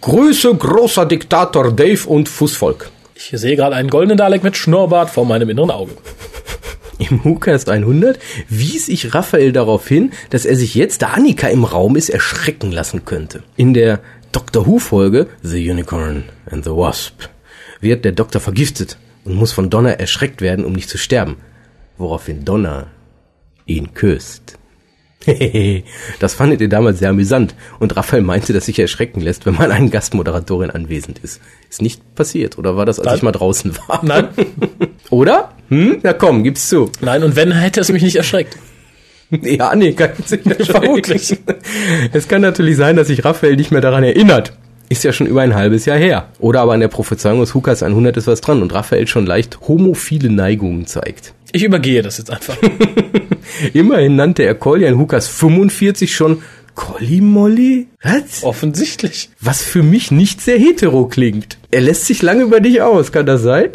Grüße, 0.00 0.54
großer 0.54 1.06
Diktator 1.06 1.72
Dave 1.72 2.06
und 2.06 2.28
Fußvolk. 2.28 2.90
Ich 3.14 3.30
sehe 3.32 3.56
gerade 3.56 3.74
einen 3.76 3.88
goldenen 3.88 4.18
Dalek 4.18 4.42
mit 4.42 4.56
Schnurrbart 4.56 5.08
vor 5.08 5.24
meinem 5.24 5.48
inneren 5.48 5.70
Auge. 5.70 5.92
Im 6.98 7.24
WhoCast 7.24 7.68
100 7.68 8.18
wies 8.48 8.88
ich 8.88 9.14
Raphael 9.14 9.52
darauf 9.52 9.86
hin, 9.86 10.12
dass 10.30 10.46
er 10.46 10.56
sich 10.56 10.74
jetzt, 10.74 11.02
da 11.02 11.08
Annika 11.08 11.48
im 11.48 11.64
Raum 11.64 11.96
ist, 11.96 12.08
erschrecken 12.08 12.72
lassen 12.72 13.04
könnte. 13.04 13.42
In 13.56 13.74
der 13.74 14.00
Doctor 14.32 14.66
Who-Folge 14.66 15.28
The 15.42 15.70
Unicorn 15.70 16.24
and 16.50 16.64
the 16.64 16.70
Wasp 16.70 17.28
wird 17.80 18.04
der 18.04 18.12
Doktor 18.12 18.40
vergiftet 18.40 18.96
und 19.24 19.34
muss 19.34 19.52
von 19.52 19.68
Donna 19.68 19.90
erschreckt 19.90 20.40
werden, 20.40 20.64
um 20.64 20.72
nicht 20.72 20.88
zu 20.88 20.98
sterben. 20.98 21.36
Woraufhin 21.98 22.44
Donna 22.44 22.86
ihn 23.66 23.92
küsst. 23.92 24.58
das 26.20 26.34
fandet 26.34 26.60
ihr 26.60 26.68
damals 26.68 27.00
sehr 27.00 27.10
amüsant 27.10 27.54
und 27.80 27.96
Raphael 27.96 28.22
meinte, 28.22 28.52
dass 28.52 28.66
sich 28.66 28.78
erschrecken 28.78 29.20
lässt, 29.20 29.44
wenn 29.44 29.54
mal 29.54 29.72
eine 29.72 29.90
Gastmoderatorin 29.90 30.70
anwesend 30.70 31.18
ist. 31.18 31.40
Ist 31.68 31.82
nicht 31.82 32.14
passiert, 32.14 32.58
oder 32.58 32.76
war 32.76 32.86
das, 32.86 32.98
als 32.98 33.06
Nein. 33.06 33.16
ich 33.16 33.22
mal 33.22 33.32
draußen 33.32 33.76
war? 33.88 34.04
Nein, 34.04 34.28
Oder? 35.10 35.50
Hm? 35.68 35.98
Na 36.02 36.12
komm, 36.12 36.44
gib's 36.44 36.68
zu. 36.68 36.90
nein, 37.00 37.22
und 37.22 37.36
wenn, 37.36 37.52
hätte 37.52 37.80
es 37.80 37.90
mich 37.90 38.02
nicht 38.02 38.16
erschreckt. 38.16 38.56
Ja, 39.42 39.74
nee, 39.74 39.92
kann 39.92 40.10
sich 40.24 40.40
Vermutlich. 40.66 41.36
Es 42.12 42.28
kann 42.28 42.42
natürlich 42.42 42.76
sein, 42.76 42.94
dass 42.94 43.08
sich 43.08 43.24
Raphael 43.24 43.56
nicht 43.56 43.72
mehr 43.72 43.80
daran 43.80 44.04
erinnert. 44.04 44.52
Ist 44.88 45.02
ja 45.02 45.12
schon 45.12 45.26
über 45.26 45.42
ein 45.42 45.56
halbes 45.56 45.84
Jahr 45.84 45.98
her. 45.98 46.28
Oder 46.38 46.60
aber 46.60 46.74
an 46.74 46.80
der 46.80 46.86
Prophezeiung 46.86 47.40
des 47.40 47.52
Hukas 47.52 47.82
100 47.82 48.16
ist 48.16 48.28
was 48.28 48.40
dran 48.40 48.62
und 48.62 48.72
Raphael 48.72 49.08
schon 49.08 49.26
leicht 49.26 49.58
homophile 49.66 50.30
Neigungen 50.30 50.86
zeigt. 50.86 51.34
Ich 51.50 51.64
übergehe 51.64 52.02
das 52.02 52.18
jetzt 52.18 52.30
einfach. 52.30 52.56
Immerhin 53.72 54.14
nannte 54.14 54.44
er 54.44 54.56
in 54.88 54.98
Hukas 54.98 55.26
45 55.26 56.14
schon 56.14 56.42
Colli 56.76 57.20
Molly? 57.20 57.88
Was? 58.02 58.44
Offensichtlich. 58.44 59.30
Was 59.40 59.62
für 59.62 59.82
mich 59.82 60.12
nicht 60.12 60.40
sehr 60.40 60.58
hetero 60.58 61.06
klingt. 61.06 61.58
Er 61.72 61.80
lässt 61.80 62.06
sich 62.06 62.22
lange 62.22 62.44
über 62.44 62.60
dich 62.60 62.80
aus, 62.82 63.10
kann 63.10 63.26
das 63.26 63.42
sein? 63.42 63.70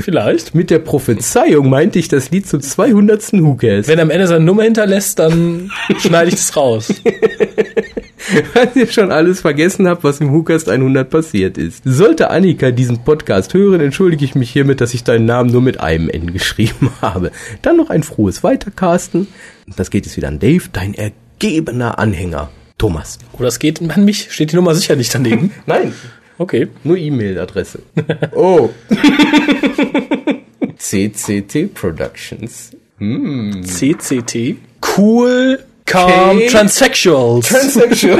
Vielleicht. 0.00 0.54
Mit 0.54 0.70
der 0.70 0.78
Prophezeiung 0.78 1.68
meinte 1.68 1.98
ich 1.98 2.06
das 2.06 2.30
Lied 2.30 2.46
zum 2.46 2.60
200. 2.60 3.32
Hukas. 3.32 3.88
Wenn 3.88 3.98
er 3.98 4.04
am 4.04 4.10
Ende 4.10 4.28
seine 4.28 4.44
Nummer 4.44 4.62
hinterlässt, 4.62 5.18
dann 5.18 5.72
schneide 5.98 6.28
ich 6.28 6.36
das 6.36 6.56
raus. 6.56 6.94
weil 8.54 8.70
ihr 8.74 8.86
schon 8.86 9.10
alles 9.10 9.40
vergessen 9.40 9.88
habt, 9.88 10.04
was 10.04 10.20
im 10.20 10.32
WhoCast 10.32 10.68
100 10.68 11.08
passiert 11.08 11.58
ist. 11.58 11.82
Sollte 11.84 12.30
Annika 12.30 12.70
diesen 12.70 13.02
Podcast 13.04 13.54
hören, 13.54 13.80
entschuldige 13.80 14.24
ich 14.24 14.34
mich 14.34 14.50
hiermit, 14.50 14.80
dass 14.80 14.94
ich 14.94 15.04
deinen 15.04 15.24
Namen 15.24 15.50
nur 15.50 15.62
mit 15.62 15.80
einem 15.80 16.08
N 16.08 16.32
geschrieben 16.32 16.90
habe. 17.00 17.32
Dann 17.62 17.76
noch 17.76 17.90
ein 17.90 18.02
frohes 18.02 18.42
Weitercasten. 18.42 19.28
Das 19.76 19.90
geht 19.90 20.06
jetzt 20.06 20.16
wieder 20.16 20.28
an 20.28 20.38
Dave, 20.38 20.64
dein 20.72 20.94
ergebener 21.42 21.98
Anhänger. 21.98 22.50
Thomas. 22.78 23.18
Oder 23.34 23.48
es 23.48 23.58
geht 23.58 23.80
an 23.90 24.04
mich. 24.04 24.32
Steht 24.32 24.52
die 24.52 24.56
Nummer 24.56 24.74
sicher 24.74 24.96
nicht 24.96 25.14
daneben. 25.14 25.52
Nein, 25.66 25.92
Okay. 26.38 26.68
nur 26.82 26.96
E-Mail-Adresse. 26.96 27.80
Oh. 28.34 28.70
CCT 30.78 31.74
Productions. 31.74 32.70
CCT. 32.98 34.56
Cool, 34.96 35.58
calm, 35.86 36.36
Okay. 36.38 36.48
transsexuals. 36.48 37.48
Transaction. 37.48 38.18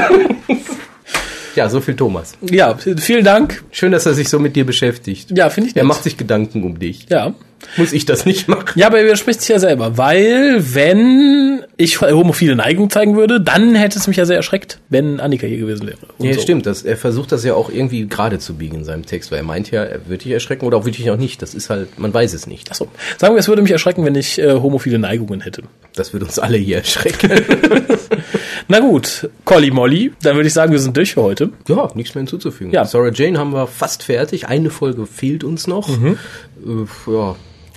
Ja, 1.55 1.69
so 1.69 1.81
viel 1.81 1.95
Thomas. 1.95 2.33
ja, 2.41 2.75
vielen 2.97 3.23
Dank. 3.23 3.63
Schön, 3.71 3.91
dass 3.91 4.05
er 4.05 4.13
sich 4.13 4.29
so 4.29 4.39
mit 4.39 4.55
dir 4.55 4.65
beschäftigt. 4.65 5.31
Ja, 5.37 5.49
finde 5.49 5.69
ich 5.69 5.75
Er 5.75 5.83
nett. 5.83 5.87
macht 5.89 6.03
sich 6.03 6.17
Gedanken 6.17 6.63
um 6.63 6.79
dich. 6.79 7.05
Ja. 7.09 7.33
Muss 7.77 7.93
ich 7.93 8.03
das 8.05 8.25
nicht 8.25 8.49
machen? 8.49 8.65
Ja, 8.75 8.87
aber 8.87 8.99
er 8.99 9.05
widerspricht 9.05 9.39
sich 9.39 9.47
ja 9.47 9.57
selber, 9.57 9.97
weil 9.97 10.57
wenn 10.75 11.63
ich 11.77 12.01
homophile 12.01 12.57
Neigung 12.57 12.89
zeigen 12.89 13.15
würde, 13.15 13.39
dann 13.39 13.73
hätte 13.75 13.97
es 13.97 14.05
mich 14.05 14.17
ja 14.17 14.25
sehr 14.25 14.35
erschreckt, 14.35 14.79
wenn 14.89 15.21
Annika 15.21 15.47
hier 15.47 15.59
gewesen 15.59 15.87
wäre. 15.87 15.97
Und 16.17 16.25
Ja, 16.27 16.33
so. 16.33 16.41
stimmt. 16.41 16.65
Das, 16.65 16.83
er 16.83 16.97
versucht 16.97 17.31
das 17.31 17.45
ja 17.45 17.53
auch 17.53 17.69
irgendwie 17.69 18.05
gerade 18.09 18.37
zu 18.37 18.55
biegen 18.55 18.79
in 18.79 18.83
seinem 18.83 19.05
Text, 19.05 19.31
weil 19.31 19.37
er 19.37 19.43
meint 19.45 19.71
ja, 19.71 19.81
er 19.81 20.09
wird 20.09 20.25
dich 20.25 20.33
erschrecken 20.33 20.65
oder 20.65 20.75
auch 20.77 20.83
wirklich 20.85 21.09
auch 21.09 21.15
nicht. 21.15 21.41
Das 21.41 21.53
ist 21.55 21.69
halt, 21.69 21.97
man 21.97 22.13
weiß 22.13 22.33
es 22.33 22.47
nicht. 22.47 22.69
Achso. 22.69 22.89
Sagen 23.17 23.33
wir, 23.33 23.39
es 23.39 23.47
würde 23.47 23.61
mich 23.61 23.71
erschrecken, 23.71 24.03
wenn 24.03 24.15
ich 24.15 24.39
äh, 24.39 24.55
homophile 24.55 24.99
Neigungen 24.99 25.39
hätte. 25.39 25.63
Das 25.95 26.11
wird 26.11 26.23
uns 26.23 26.39
alle 26.39 26.57
hier 26.57 26.79
erschrecken. 26.79 27.31
Na 28.67 28.79
gut, 28.79 29.29
Colli 29.45 29.71
Molly, 29.71 30.11
dann 30.21 30.35
würde 30.35 30.47
ich 30.47 30.53
sagen, 30.53 30.71
wir 30.71 30.79
sind 30.79 30.95
durch 30.97 31.13
für 31.13 31.21
heute. 31.21 31.49
ja, 31.67 31.89
nichts 31.95 32.15
mehr 32.15 32.21
hinzuzufügen. 32.21 32.71
Ja. 32.73 32.85
Sarah 32.85 33.11
Jane 33.13 33.37
haben 33.37 33.51
wir 33.51 33.67
fast 33.67 34.03
fertig. 34.03 34.47
Eine 34.47 34.69
Folge 34.69 35.05
fehlt 35.05 35.43
uns 35.43 35.67
noch. 35.67 35.87
Mhm. 35.89 36.17
Äh, 36.65 37.11
ja. 37.11 37.35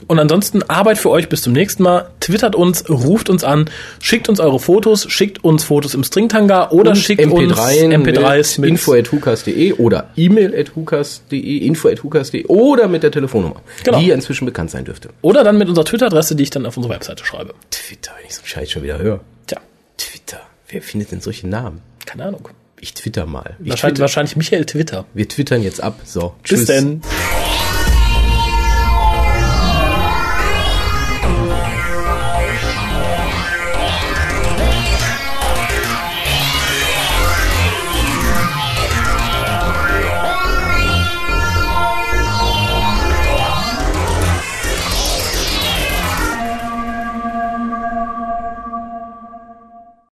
Und 0.08 0.18
ansonsten 0.18 0.62
Arbeit 0.64 0.98
für 0.98 1.08
euch 1.08 1.30
bis 1.30 1.40
zum 1.40 1.54
nächsten 1.54 1.82
Mal. 1.82 2.10
Twittert 2.20 2.54
uns, 2.54 2.88
ruft 2.90 3.30
uns 3.30 3.44
an, 3.44 3.70
schickt 4.00 4.28
uns 4.28 4.40
eure 4.40 4.60
Fotos, 4.60 5.06
schickt 5.10 5.42
uns 5.42 5.64
Fotos 5.64 5.94
im 5.94 6.04
Stringtanga 6.04 6.68
oder 6.68 6.90
Und 6.90 6.96
schickt 6.96 7.24
uns 7.24 7.58
MP3s 7.58 8.60
mit, 8.60 8.70
info 8.70 8.92
at 8.92 9.10
hukas.de 9.10 9.72
oder 9.72 10.10
e-mail 10.16 10.54
at 10.54 10.76
hukas.de, 10.76 11.56
info 11.58 11.88
at 11.88 12.02
hukas.de 12.02 12.44
oder 12.46 12.88
mit 12.88 13.04
der 13.04 13.10
Telefonnummer, 13.10 13.62
Genau. 13.84 13.98
die 13.98 14.10
inzwischen 14.10 14.44
bekannt 14.44 14.70
sein 14.70 14.84
dürfte. 14.84 15.08
oder 15.22 15.42
dann 15.42 15.56
mit 15.56 15.68
unserer 15.68 15.86
Twitter-Adresse, 15.86 16.36
die 16.36 16.42
ich 16.42 16.50
dann 16.50 16.66
auf 16.66 16.76
unsere 16.76 16.92
Webseite 16.94 17.24
schreibe. 17.24 17.54
Twitter, 17.70 18.12
wenn 18.18 18.26
ich 18.26 18.34
so 18.34 18.40
einen 18.40 18.48
Scheiß 18.48 18.70
schon 18.70 18.82
wieder 18.82 18.98
höre. 18.98 19.20
Tja, 19.46 19.58
Twitter. 19.96 20.40
Wer 20.68 20.82
findet 20.82 21.12
denn 21.12 21.20
solche 21.20 21.46
Namen? 21.48 21.80
keine 22.04 22.24
Ahnung. 22.26 22.48
Ich 22.80 22.94
twitter 22.94 23.26
mal. 23.26 23.56
Ich 23.62 23.70
Wahrscheinlich, 23.70 23.94
twitter, 23.94 24.00
wahrscheinlich 24.02 24.36
Michael 24.36 24.64
Twitter. 24.66 25.06
wir 25.14 25.28
twittern 25.28 25.62
jetzt 25.62 25.82
ab. 25.82 26.00
So. 26.04 26.34
Bis 26.48 26.66
denn. 26.66 27.00